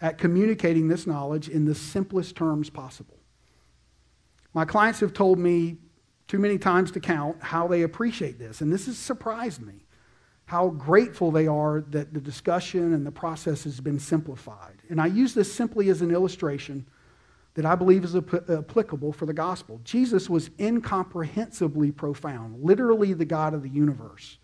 at 0.00 0.18
communicating 0.18 0.88
this 0.88 1.06
knowledge 1.06 1.48
in 1.48 1.64
the 1.64 1.74
simplest 1.74 2.36
terms 2.36 2.70
possible. 2.70 3.18
My 4.54 4.64
clients 4.64 5.00
have 5.00 5.12
told 5.12 5.38
me 5.38 5.78
too 6.26 6.38
many 6.38 6.58
times 6.58 6.90
to 6.92 7.00
count 7.00 7.42
how 7.42 7.66
they 7.66 7.82
appreciate 7.82 8.38
this, 8.38 8.60
and 8.60 8.72
this 8.72 8.86
has 8.86 8.98
surprised 8.98 9.62
me 9.62 9.84
how 10.46 10.68
grateful 10.68 11.30
they 11.30 11.46
are 11.46 11.82
that 11.90 12.14
the 12.14 12.20
discussion 12.20 12.94
and 12.94 13.06
the 13.06 13.12
process 13.12 13.64
has 13.64 13.80
been 13.80 13.98
simplified. 13.98 14.82
And 14.88 15.00
I 15.00 15.06
use 15.06 15.34
this 15.34 15.52
simply 15.52 15.90
as 15.90 16.00
an 16.00 16.10
illustration 16.10 16.86
that 17.52 17.66
I 17.66 17.74
believe 17.74 18.04
is 18.04 18.14
applicable 18.14 19.12
for 19.12 19.26
the 19.26 19.34
gospel. 19.34 19.80
Jesus 19.84 20.30
was 20.30 20.48
incomprehensibly 20.58 21.90
profound, 21.90 22.62
literally 22.62 23.12
the 23.12 23.24
God 23.24 23.52
of 23.52 23.62
the 23.62 23.68
universe. 23.68 24.38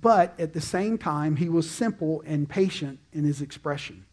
But 0.00 0.38
at 0.38 0.52
the 0.52 0.60
same 0.60 0.98
time, 0.98 1.36
he 1.36 1.48
was 1.48 1.70
simple 1.70 2.22
and 2.26 2.48
patient 2.48 2.98
in 3.12 3.24
his 3.24 3.40
expression. 3.40 4.04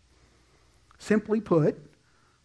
Simply 1.06 1.40
put, 1.40 1.78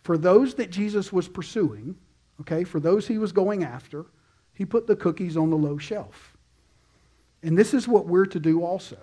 for 0.03 0.19
those 0.19 0.53
that 0.57 0.71
Jesus 0.71 1.11
was 1.11 1.29
pursuing, 1.29 1.97
okay, 2.43 2.63
for 2.63 2.79
those 2.79 3.07
he 3.07 3.17
was 3.17 3.33
going 3.33 3.65
after, 3.65 4.05
he 4.53 4.67
put 4.67 4.87
the 4.87 4.97
cookies 4.97 5.35
on 5.35 5.49
the 5.49 5.57
low 5.57 5.79
shelf. 5.79 6.37
And 7.43 7.57
this 7.57 7.73
is 7.73 7.89
what 7.89 8.07
we're 8.07 8.27
to 8.27 8.39
do 8.39 8.63
also. 8.63 8.99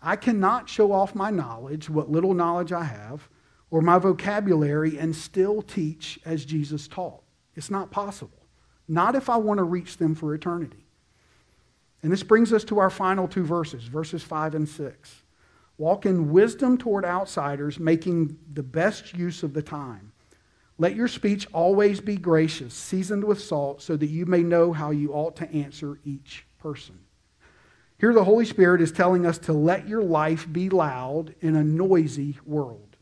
I 0.00 0.16
cannot 0.16 0.70
show 0.70 0.90
off 0.90 1.14
my 1.14 1.30
knowledge, 1.30 1.90
what 1.90 2.10
little 2.10 2.32
knowledge 2.32 2.72
I 2.72 2.84
have, 2.84 3.28
or 3.70 3.82
my 3.82 3.98
vocabulary 3.98 4.98
and 4.98 5.14
still 5.14 5.60
teach 5.60 6.18
as 6.24 6.46
Jesus 6.46 6.88
taught. 6.88 7.22
It's 7.54 7.70
not 7.70 7.90
possible. 7.90 8.46
Not 8.88 9.14
if 9.16 9.28
I 9.28 9.36
want 9.36 9.58
to 9.58 9.64
reach 9.64 9.98
them 9.98 10.14
for 10.14 10.34
eternity. 10.34 10.86
And 12.02 12.10
this 12.10 12.22
brings 12.22 12.54
us 12.54 12.64
to 12.64 12.78
our 12.78 12.88
final 12.88 13.28
two 13.28 13.44
verses, 13.44 13.84
verses 13.84 14.22
5 14.22 14.54
and 14.54 14.66
6. 14.66 15.21
Walk 15.82 16.06
in 16.06 16.30
wisdom 16.30 16.78
toward 16.78 17.04
outsiders, 17.04 17.80
making 17.80 18.38
the 18.54 18.62
best 18.62 19.14
use 19.14 19.42
of 19.42 19.52
the 19.52 19.62
time. 19.62 20.12
Let 20.78 20.94
your 20.94 21.08
speech 21.08 21.48
always 21.52 22.00
be 22.00 22.16
gracious, 22.16 22.72
seasoned 22.72 23.24
with 23.24 23.40
salt, 23.40 23.82
so 23.82 23.96
that 23.96 24.06
you 24.06 24.24
may 24.24 24.44
know 24.44 24.72
how 24.72 24.92
you 24.92 25.12
ought 25.12 25.34
to 25.38 25.52
answer 25.52 25.98
each 26.04 26.46
person. 26.60 27.00
Here, 27.98 28.14
the 28.14 28.22
Holy 28.22 28.44
Spirit 28.44 28.80
is 28.80 28.92
telling 28.92 29.26
us 29.26 29.38
to 29.38 29.52
let 29.52 29.88
your 29.88 30.04
life 30.04 30.46
be 30.52 30.70
loud 30.70 31.34
in 31.40 31.56
a 31.56 31.64
noisy 31.64 32.38
world. 32.46 32.96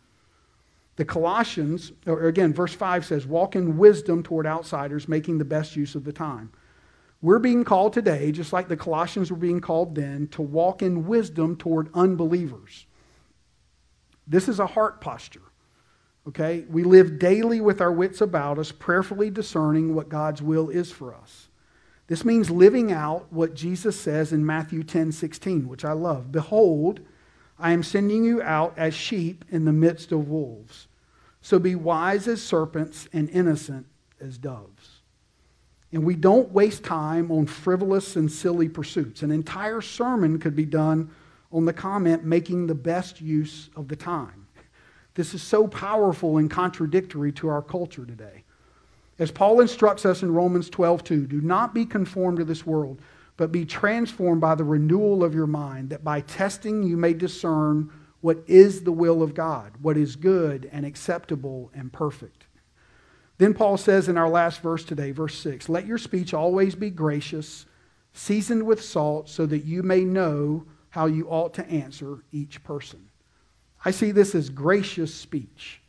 The 0.97 1.05
Colossians, 1.05 1.93
or 2.07 2.29
again, 2.29 2.55
verse 2.55 2.73
5 2.73 3.05
says, 3.05 3.27
Walk 3.27 3.57
in 3.57 3.77
wisdom 3.77 4.23
toward 4.23 4.47
outsiders, 4.47 5.07
making 5.07 5.37
the 5.37 5.45
best 5.45 5.77
use 5.77 5.95
of 5.95 6.05
the 6.05 6.15
time. 6.15 6.51
We're 7.23 7.39
being 7.39 7.65
called 7.65 7.93
today, 7.93 8.33
just 8.33 8.53
like 8.53 8.69
the 8.69 8.77
Colossians 8.77 9.31
were 9.31 9.37
being 9.37 9.61
called 9.61 9.95
then, 9.95 10.29
to 10.29 10.43
walk 10.43 10.83
in 10.83 11.07
wisdom 11.07 11.57
toward 11.57 11.91
unbelievers. 11.95 12.87
This 14.27 14.49
is 14.49 14.59
a 14.59 14.67
heart 14.67 15.01
posture. 15.01 15.43
Okay? 16.29 16.65
We 16.69 16.83
live 16.85 17.19
daily 17.19 17.61
with 17.61 17.81
our 17.81 17.93
wits 17.93 18.21
about 18.21 18.59
us, 18.59 18.73
prayerfully 18.73 19.31
discerning 19.31 19.95
what 19.95 20.09
God's 20.09 20.41
will 20.41 20.71
is 20.71 20.91
for 20.91 21.15
us. 21.15 21.49
This 22.07 22.25
means 22.25 22.51
living 22.51 22.91
out 22.91 23.33
what 23.33 23.55
Jesus 23.55 24.01
says 24.01 24.33
in 24.33 24.45
Matthew 24.45 24.83
10 24.83 25.13
16, 25.13 25.69
which 25.69 25.85
I 25.85 25.93
love. 25.93 26.33
Behold, 26.33 27.01
I 27.59 27.73
am 27.73 27.83
sending 27.83 28.25
you 28.25 28.43
out 28.43 28.75
as 28.77 28.95
sheep 28.95 29.45
in 29.51 29.65
the 29.65 29.73
midst 29.73 30.11
of 30.11 30.29
wolves. 30.29 30.89
So 31.43 31.59
be 31.59 31.75
wise 31.75 32.27
as 32.27 32.43
serpents 32.43 33.09
and 33.13 33.31
innocent 33.31 33.87
as 34.21 34.39
doves. 34.39 34.80
And 35.93 36.05
we 36.05 36.15
don't 36.15 36.53
waste 36.53 36.85
time 36.85 37.31
on 37.33 37.47
frivolous 37.47 38.17
and 38.17 38.31
silly 38.31 38.69
pursuits. 38.69 39.23
An 39.23 39.31
entire 39.31 39.81
sermon 39.81 40.39
could 40.39 40.55
be 40.55 40.65
done 40.65 41.11
on 41.53 41.65
the 41.65 41.73
comment, 41.73 42.25
making 42.25 42.67
the 42.67 42.75
best 42.75 43.21
use 43.21 43.71
of 43.75 43.89
the 43.89 43.97
time. 43.97 44.47
This 45.15 45.35
is 45.35 45.43
so 45.43 45.67
powerful 45.67 46.39
and 46.39 46.49
contradictory 46.49 47.33
to 47.33 47.49
our 47.49 47.63
culture 47.63 48.07
today. 48.07 48.45
As 49.19 49.31
Paul 49.31 49.61
instructs 49.61 50.07
us 50.07 50.23
in 50.23 50.33
Romans 50.33 50.71
12, 50.71 51.05
2, 51.05 51.27
do 51.27 51.41
not 51.41 51.75
be 51.75 51.85
conformed 51.85 52.39
to 52.39 52.45
this 52.45 52.65
world, 52.65 53.03
but 53.37 53.53
be 53.53 53.65
transformed 53.65 54.41
by 54.41 54.55
the 54.55 54.65
renewal 54.65 55.25
of 55.25 55.35
your 55.35 55.47
mind, 55.47 55.91
that 55.91 56.05
by 56.05 56.21
testing 56.21 56.83
you 56.83 56.97
may 56.97 57.13
discern 57.13 57.91
what 58.21 58.39
is 58.47 58.83
the 58.83 58.93
will 58.93 59.23
of 59.23 59.35
God, 59.35 59.73
what 59.83 59.97
is 59.97 60.15
good 60.15 60.69
and 60.73 60.87
acceptable 60.87 61.71
and 61.75 61.93
perfect. 61.93 62.47
Then 63.41 63.55
Paul 63.55 63.79
says 63.79 64.11
in 64.11 64.19
our 64.19 64.29
last 64.29 64.61
verse 64.61 64.85
today, 64.85 65.13
verse 65.13 65.35
6, 65.39 65.71
let 65.71 65.87
your 65.87 65.97
speech 65.97 66.35
always 66.35 66.75
be 66.75 66.91
gracious, 66.91 67.65
seasoned 68.13 68.67
with 68.67 68.85
salt, 68.85 69.31
so 69.31 69.47
that 69.47 69.65
you 69.65 69.83
may 69.83 70.05
know 70.05 70.67
how 70.91 71.07
you 71.07 71.27
ought 71.27 71.55
to 71.55 71.67
answer 71.67 72.19
each 72.33 72.63
person. 72.63 73.09
I 73.83 73.93
see 73.93 74.11
this 74.11 74.35
as 74.35 74.51
gracious 74.51 75.15
speech, 75.15 75.81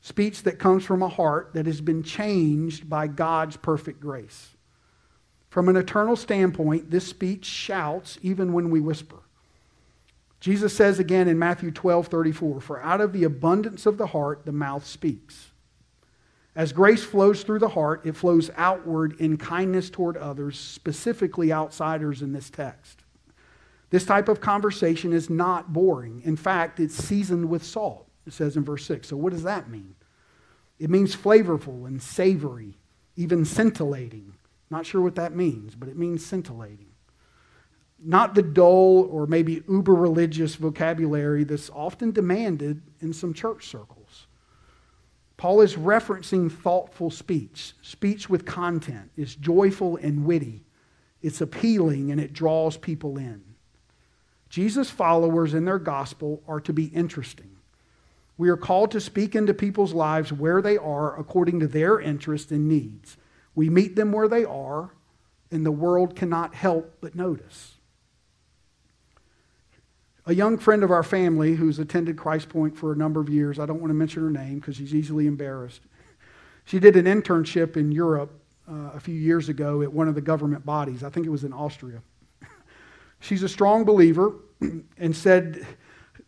speech 0.00 0.44
that 0.44 0.58
comes 0.58 0.82
from 0.82 1.02
a 1.02 1.08
heart 1.08 1.50
that 1.52 1.66
has 1.66 1.82
been 1.82 2.02
changed 2.02 2.88
by 2.88 3.06
God's 3.06 3.58
perfect 3.58 4.00
grace. 4.00 4.56
From 5.50 5.68
an 5.68 5.76
eternal 5.76 6.16
standpoint, 6.16 6.90
this 6.90 7.06
speech 7.06 7.44
shouts 7.44 8.18
even 8.22 8.54
when 8.54 8.70
we 8.70 8.80
whisper. 8.80 9.18
Jesus 10.40 10.74
says 10.74 10.98
again 10.98 11.28
in 11.28 11.38
Matthew 11.38 11.70
12 11.70 12.06
34, 12.06 12.62
For 12.62 12.82
out 12.82 13.02
of 13.02 13.12
the 13.12 13.24
abundance 13.24 13.84
of 13.84 13.98
the 13.98 14.06
heart 14.06 14.46
the 14.46 14.52
mouth 14.52 14.86
speaks. 14.86 15.50
As 16.56 16.72
grace 16.72 17.02
flows 17.02 17.42
through 17.42 17.58
the 17.58 17.68
heart, 17.68 18.06
it 18.06 18.16
flows 18.16 18.50
outward 18.56 19.20
in 19.20 19.36
kindness 19.36 19.90
toward 19.90 20.16
others, 20.16 20.58
specifically 20.58 21.52
outsiders 21.52 22.22
in 22.22 22.32
this 22.32 22.48
text. 22.48 23.00
This 23.90 24.04
type 24.04 24.28
of 24.28 24.40
conversation 24.40 25.12
is 25.12 25.28
not 25.28 25.72
boring. 25.72 26.22
In 26.24 26.36
fact, 26.36 26.78
it's 26.78 26.94
seasoned 26.94 27.48
with 27.48 27.64
salt, 27.64 28.08
it 28.26 28.32
says 28.32 28.56
in 28.56 28.64
verse 28.64 28.84
6. 28.86 29.08
So, 29.08 29.16
what 29.16 29.32
does 29.32 29.42
that 29.42 29.68
mean? 29.68 29.94
It 30.78 30.90
means 30.90 31.14
flavorful 31.14 31.86
and 31.86 32.00
savory, 32.02 32.76
even 33.16 33.44
scintillating. 33.44 34.34
Not 34.70 34.86
sure 34.86 35.00
what 35.00 35.14
that 35.16 35.36
means, 35.36 35.74
but 35.74 35.88
it 35.88 35.96
means 35.96 36.24
scintillating. 36.24 36.90
Not 37.98 38.34
the 38.34 38.42
dull 38.42 39.08
or 39.10 39.26
maybe 39.26 39.62
uber 39.68 39.94
religious 39.94 40.56
vocabulary 40.56 41.44
that's 41.44 41.70
often 41.70 42.12
demanded 42.12 42.82
in 43.00 43.12
some 43.12 43.32
church 43.32 43.66
circles. 43.66 44.26
Paul 45.36 45.60
is 45.60 45.74
referencing 45.74 46.50
thoughtful 46.50 47.10
speech, 47.10 47.74
speech 47.82 48.30
with 48.30 48.46
content. 48.46 49.10
It's 49.16 49.34
joyful 49.34 49.96
and 49.96 50.24
witty, 50.24 50.64
it's 51.22 51.40
appealing, 51.40 52.10
and 52.10 52.20
it 52.20 52.32
draws 52.32 52.76
people 52.76 53.18
in. 53.18 53.42
Jesus' 54.48 54.90
followers 54.90 55.54
in 55.54 55.64
their 55.64 55.78
gospel 55.78 56.42
are 56.46 56.60
to 56.60 56.72
be 56.72 56.86
interesting. 56.86 57.56
We 58.36 58.48
are 58.48 58.56
called 58.56 58.90
to 58.92 59.00
speak 59.00 59.34
into 59.34 59.54
people's 59.54 59.92
lives 59.92 60.32
where 60.32 60.62
they 60.62 60.76
are 60.76 61.18
according 61.18 61.60
to 61.60 61.66
their 61.66 62.00
interests 62.00 62.50
and 62.50 62.68
needs. 62.68 63.16
We 63.54 63.70
meet 63.70 63.96
them 63.96 64.12
where 64.12 64.28
they 64.28 64.44
are, 64.44 64.90
and 65.50 65.64
the 65.64 65.72
world 65.72 66.16
cannot 66.16 66.54
help 66.54 66.98
but 67.00 67.14
notice 67.14 67.73
a 70.26 70.34
young 70.34 70.58
friend 70.58 70.82
of 70.82 70.90
our 70.90 71.02
family 71.02 71.54
who's 71.54 71.78
attended 71.78 72.16
Christ 72.16 72.48
Point 72.48 72.76
for 72.76 72.92
a 72.92 72.96
number 72.96 73.20
of 73.20 73.28
years. 73.28 73.58
I 73.58 73.66
don't 73.66 73.80
want 73.80 73.90
to 73.90 73.94
mention 73.94 74.22
her 74.22 74.30
name 74.30 74.58
because 74.58 74.76
she's 74.76 74.94
easily 74.94 75.26
embarrassed. 75.26 75.82
She 76.64 76.78
did 76.78 76.96
an 76.96 77.04
internship 77.04 77.76
in 77.76 77.92
Europe 77.92 78.32
uh, 78.68 78.90
a 78.94 79.00
few 79.00 79.14
years 79.14 79.48
ago 79.48 79.82
at 79.82 79.92
one 79.92 80.08
of 80.08 80.14
the 80.14 80.22
government 80.22 80.64
bodies. 80.64 81.04
I 81.04 81.10
think 81.10 81.26
it 81.26 81.30
was 81.30 81.44
in 81.44 81.52
Austria. 81.52 82.00
She's 83.20 83.42
a 83.42 83.48
strong 83.48 83.84
believer 83.84 84.34
and 84.98 85.16
said 85.16 85.66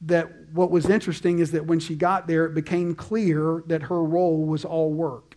that 0.02 0.30
what 0.52 0.70
was 0.70 0.88
interesting 0.88 1.38
is 1.38 1.50
that 1.52 1.66
when 1.66 1.80
she 1.80 1.94
got 1.94 2.26
there, 2.26 2.46
it 2.46 2.54
became 2.54 2.94
clear 2.94 3.62
that 3.66 3.82
her 3.82 4.02
role 4.02 4.44
was 4.44 4.64
all 4.64 4.92
work. 4.92 5.36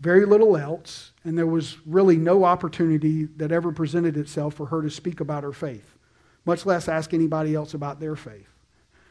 Very 0.00 0.24
little 0.24 0.56
else, 0.56 1.12
and 1.24 1.36
there 1.36 1.46
was 1.46 1.76
really 1.86 2.16
no 2.16 2.44
opportunity 2.44 3.24
that 3.36 3.52
ever 3.52 3.72
presented 3.72 4.16
itself 4.16 4.54
for 4.54 4.66
her 4.66 4.80
to 4.80 4.88
speak 4.88 5.20
about 5.20 5.44
her 5.44 5.52
faith, 5.52 5.98
much 6.44 6.66
less 6.66 6.88
ask 6.88 7.12
anybody 7.12 7.54
else 7.54 7.74
about 7.74 8.00
their 8.00 8.16
faith. 8.16 8.48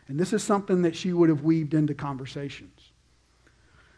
And 0.08 0.20
this 0.20 0.34
is 0.34 0.44
something 0.44 0.82
that 0.82 0.96
she 0.96 1.14
would 1.14 1.30
have 1.30 1.44
weaved 1.44 1.74
into 1.74 1.94
conversations. 1.94 2.92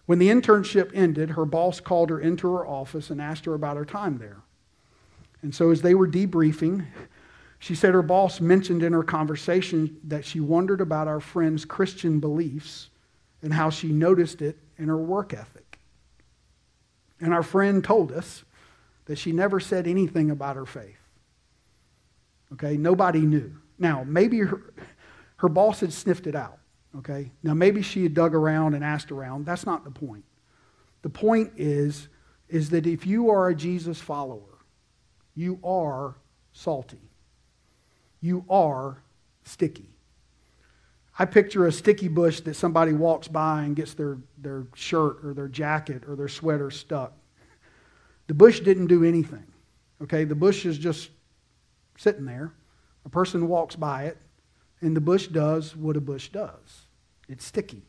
When 0.06 0.20
the 0.20 0.30
internship 0.30 0.92
ended, 0.94 1.32
her 1.32 1.46
boss 1.46 1.80
called 1.80 2.10
her 2.10 2.20
into 2.20 2.54
her 2.54 2.66
office 2.66 3.10
and 3.10 3.22
asked 3.22 3.46
her 3.46 3.54
about 3.54 3.78
her 3.78 3.86
time 3.86 4.18
there. 4.18 4.42
And 5.42 5.56
so, 5.56 5.72
as 5.72 5.82
they 5.82 5.96
were 5.96 6.08
debriefing, 6.08 6.86
she 7.60 7.76
said 7.76 7.94
her 7.94 8.02
boss 8.02 8.42
mentioned 8.42 8.84
in 8.84 8.94
her 8.94 9.04
conversation 9.04 9.98
that 10.06 10.26
she 10.26 10.40
wondered 10.40 10.82
about 10.82 11.08
our 11.08 11.20
friend's 11.20 11.64
Christian 11.64 12.20
beliefs 12.20 12.90
and 13.42 13.54
how 13.54 13.70
she 13.70 13.88
noticed 13.88 14.42
it 14.42 14.58
in 14.78 14.88
her 14.88 14.98
work 14.98 15.34
ethic. 15.34 15.80
And 17.20 17.34
our 17.34 17.44
friend 17.44 17.84
told 17.84 18.12
us 18.12 18.44
that 19.06 19.18
she 19.18 19.32
never 19.32 19.60
said 19.60 19.88
anything 19.88 20.32
about 20.32 20.56
her 20.56 20.66
faith. 20.66 21.01
Okay, 22.54 22.78
nobody 22.78 23.22
knew. 23.22 23.54
Now, 23.80 24.04
maybe 24.06 24.40
her, 24.40 24.74
her 25.38 25.50
boss 25.50 25.80
had 25.80 25.94
sniffed 25.94 26.28
it 26.28 26.36
out. 26.36 26.58
Okay, 26.98 27.32
now 27.42 27.54
maybe 27.54 27.82
she 27.82 28.04
had 28.04 28.14
dug 28.14 28.36
around 28.36 28.74
and 28.74 28.84
asked 28.84 29.12
around. 29.12 29.46
That's 29.46 29.66
not 29.66 29.86
the 29.86 29.92
point. 29.92 30.26
The 31.04 31.10
point 31.10 31.54
is, 31.56 32.10
is 32.50 32.70
that 32.72 32.86
if 32.86 33.06
you 33.06 33.30
are 33.30 33.50
a 33.50 33.56
Jesus 33.56 34.00
follower, 34.02 34.60
you 35.36 35.58
are 35.64 36.16
salty 36.52 37.12
you 38.22 38.46
are 38.50 39.02
sticky. 39.44 39.90
I 41.20 41.26
picture 41.26 41.66
a 41.66 41.72
sticky 41.72 42.08
bush 42.08 42.40
that 42.42 42.56
somebody 42.56 42.94
walks 42.94 43.28
by 43.28 43.64
and 43.64 43.76
gets 43.76 43.94
their, 43.96 44.18
their 44.38 44.66
shirt 44.76 45.18
or 45.26 45.34
their 45.34 45.48
jacket 45.48 46.04
or 46.08 46.16
their 46.16 46.30
sweater 46.30 46.72
stuck. 46.72 47.14
The 48.28 48.34
bush 48.34 48.62
didn't 48.62 48.88
do 48.88 49.04
anything. 49.04 49.46
Okay, 50.02 50.24
the 50.24 50.36
bush 50.36 50.66
is 50.66 50.78
just 50.78 51.10
sitting 52.02 52.26
there. 52.26 52.54
A 53.06 53.10
person 53.10 53.48
walks 53.48 53.76
by 53.76 54.06
it, 54.06 54.18
and 54.82 54.96
the 54.96 55.02
bush 55.02 55.28
does 55.28 55.76
what 55.76 55.98
a 55.98 56.02
bush 56.02 56.30
does 56.30 56.88
it's 57.30 57.46
sticky. 57.46 57.84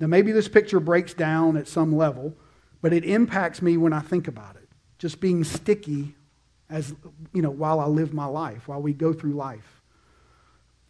Now, 0.00 0.06
maybe 0.06 0.32
this 0.32 0.48
picture 0.48 0.80
breaks 0.80 1.12
down 1.12 1.58
at 1.58 1.68
some 1.68 1.94
level, 1.94 2.34
but 2.80 2.94
it 2.94 3.04
impacts 3.04 3.60
me 3.60 3.76
when 3.76 3.92
I 3.92 4.00
think 4.00 4.26
about 4.26 4.56
it. 4.56 4.68
Just 4.98 5.20
being 5.20 5.44
sticky 5.44 6.14
as 6.70 6.94
you 7.34 7.42
know 7.42 7.50
while 7.50 7.78
I 7.78 7.86
live 7.86 8.14
my 8.14 8.24
life, 8.24 8.68
while 8.68 8.80
we 8.80 8.94
go 8.94 9.12
through 9.12 9.34
life. 9.34 9.82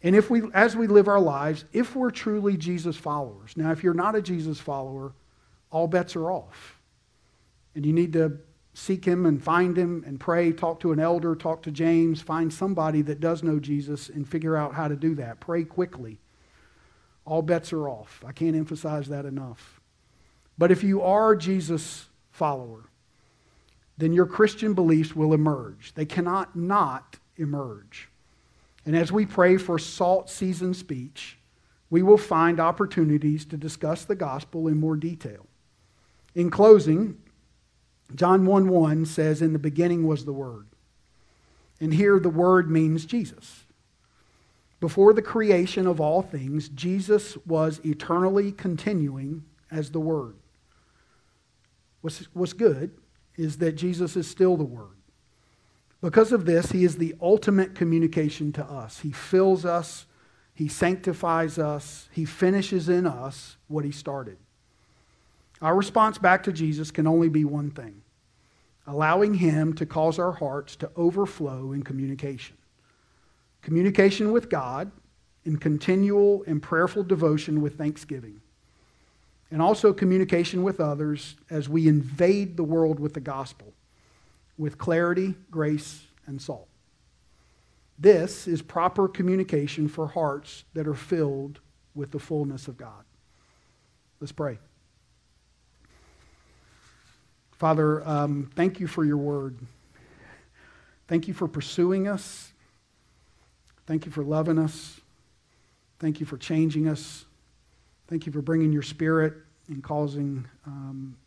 And 0.03 0.15
if 0.15 0.29
we 0.29 0.43
as 0.53 0.75
we 0.75 0.87
live 0.87 1.09
our 1.09 1.19
lives, 1.19 1.65
if 1.73 1.95
we're 1.95 2.11
truly 2.11 2.55
Jesus 2.55 2.95
followers. 2.95 3.57
Now, 3.57 3.71
if 3.71 3.83
you're 3.83 3.93
not 3.93 4.15
a 4.15 4.21
Jesus 4.21 4.59
follower, 4.59 5.13
all 5.69 5.87
bets 5.87 6.15
are 6.15 6.31
off. 6.31 6.79
And 7.75 7.85
you 7.85 7.91
need 7.91 8.13
to 8.13 8.39
seek 8.77 9.03
him 9.05 9.25
and 9.25 9.43
find 9.43 9.75
him 9.75 10.03
and 10.05 10.19
pray, 10.19 10.51
talk 10.51 10.79
to 10.79 10.91
an 10.91 10.99
elder, 10.99 11.35
talk 11.35 11.63
to 11.63 11.71
James, 11.71 12.21
find 12.21 12.53
somebody 12.53 13.01
that 13.01 13.19
does 13.19 13.41
know 13.41 13.59
Jesus 13.59 14.07
and 14.07 14.29
figure 14.29 14.55
out 14.55 14.75
how 14.75 14.87
to 14.87 14.95
do 14.95 15.15
that. 15.15 15.39
Pray 15.39 15.63
quickly. 15.63 16.19
All 17.25 17.41
bets 17.41 17.73
are 17.73 17.89
off. 17.89 18.23
I 18.25 18.31
can't 18.31 18.55
emphasize 18.55 19.07
that 19.07 19.25
enough. 19.25 19.81
But 20.59 20.71
if 20.71 20.83
you 20.83 21.01
are 21.01 21.35
Jesus 21.35 22.05
follower, 22.29 22.83
then 23.97 24.13
your 24.13 24.27
Christian 24.27 24.75
beliefs 24.75 25.15
will 25.15 25.33
emerge. 25.33 25.93
They 25.95 26.05
cannot 26.05 26.55
not 26.55 27.17
emerge. 27.35 28.09
And 28.85 28.95
as 28.95 29.11
we 29.11 29.25
pray 29.25 29.57
for 29.57 29.79
salt 29.79 30.29
season 30.29 30.75
speech, 30.75 31.39
we 31.89 32.03
will 32.03 32.17
find 32.17 32.59
opportunities 32.59 33.43
to 33.45 33.57
discuss 33.57 34.05
the 34.05 34.15
gospel 34.15 34.67
in 34.67 34.79
more 34.79 34.95
detail. 34.95 35.47
In 36.35 36.51
closing, 36.51 37.17
John 38.15 38.45
1 38.45 38.69
1 38.69 39.05
says, 39.05 39.41
In 39.41 39.53
the 39.53 39.59
beginning 39.59 40.07
was 40.07 40.25
the 40.25 40.33
Word. 40.33 40.67
And 41.79 41.93
here 41.93 42.19
the 42.19 42.29
Word 42.29 42.69
means 42.69 43.05
Jesus. 43.05 43.65
Before 44.79 45.13
the 45.13 45.21
creation 45.21 45.87
of 45.87 45.99
all 45.99 46.21
things, 46.21 46.69
Jesus 46.69 47.35
was 47.45 47.81
eternally 47.83 48.51
continuing 48.51 49.43
as 49.71 49.91
the 49.91 49.99
Word. 49.99 50.35
What's, 52.01 52.27
what's 52.33 52.53
good 52.53 52.91
is 53.35 53.57
that 53.57 53.73
Jesus 53.73 54.15
is 54.15 54.29
still 54.29 54.55
the 54.55 54.63
Word. 54.63 54.97
Because 56.01 56.31
of 56.31 56.45
this, 56.45 56.71
He 56.71 56.83
is 56.83 56.97
the 56.97 57.15
ultimate 57.21 57.75
communication 57.75 58.51
to 58.53 58.63
us. 58.63 58.99
He 58.99 59.11
fills 59.11 59.65
us, 59.65 60.05
He 60.53 60.67
sanctifies 60.67 61.57
us, 61.57 62.07
He 62.11 62.23
finishes 62.23 62.87
in 62.87 63.07
us 63.07 63.57
what 63.67 63.83
He 63.83 63.91
started. 63.91 64.37
Our 65.61 65.75
response 65.75 66.17
back 66.17 66.43
to 66.43 66.51
Jesus 66.51 66.91
can 66.91 67.07
only 67.07 67.29
be 67.29 67.45
one 67.45 67.71
thing 67.71 68.01
allowing 68.89 69.33
Him 69.33 69.73
to 69.73 69.85
cause 69.85 70.17
our 70.17 70.31
hearts 70.31 70.77
to 70.77 70.89
overflow 70.95 71.73
in 71.73 71.83
communication. 71.83 72.55
Communication 73.61 74.31
with 74.31 74.49
God 74.49 74.91
in 75.43 75.57
continual 75.57 76.43
and 76.47 76.63
prayerful 76.63 77.03
devotion 77.03 77.61
with 77.61 77.77
thanksgiving 77.77 78.39
and 79.51 79.61
also 79.61 79.93
communication 79.93 80.63
with 80.63 80.79
others 80.79 81.35
as 81.49 81.67
we 81.67 81.87
invade 81.87 82.55
the 82.55 82.63
world 82.63 82.99
with 82.99 83.13
the 83.13 83.19
gospel 83.19 83.73
with 84.57 84.77
clarity, 84.77 85.35
grace, 85.51 86.03
and 86.25 86.41
salt. 86.41 86.67
This 87.99 88.47
is 88.47 88.61
proper 88.61 89.07
communication 89.07 89.87
for 89.87 90.07
hearts 90.07 90.63
that 90.73 90.87
are 90.87 90.95
filled 90.95 91.59
with 91.95 92.11
the 92.11 92.19
fullness 92.19 92.67
of 92.67 92.77
God. 92.77 93.03
Let's 94.19 94.31
pray. 94.31 94.57
Father, 97.57 98.07
um, 98.07 98.51
thank 98.55 98.79
you 98.79 98.87
for 98.87 99.03
your 99.03 99.17
word. 99.17 99.57
Thank 101.07 101.27
you 101.27 101.33
for 101.33 101.47
pursuing 101.47 102.07
us. 102.07 102.51
Thank 103.85 104.05
you 104.05 104.11
for 104.11 104.23
loving 104.23 104.59
us. 104.59 104.99
Thank 105.99 106.19
you 106.19 106.25
for 106.25 106.37
changing 106.37 106.87
us. 106.87 107.25
Thank 108.07 108.25
you 108.25 108.31
for 108.31 108.41
bringing 108.41 108.71
your 108.71 108.83
spirit 108.83 109.33
and 109.69 109.83
causing 109.83 110.45
um, 110.65 111.17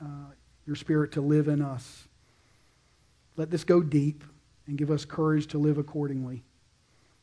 uh, 0.00 0.32
your 0.66 0.76
spirit 0.76 1.12
to 1.12 1.20
live 1.20 1.48
in 1.48 1.62
us. 1.62 2.06
Let 3.36 3.50
this 3.50 3.64
go 3.64 3.80
deep 3.80 4.24
and 4.66 4.76
give 4.76 4.90
us 4.90 5.04
courage 5.04 5.46
to 5.48 5.58
live 5.58 5.78
accordingly. 5.78 6.42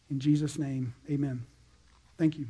In 0.10 0.20
Jesus' 0.20 0.58
name, 0.58 0.96
amen. 1.10 1.46
Thank 2.18 2.38
you. 2.38 2.48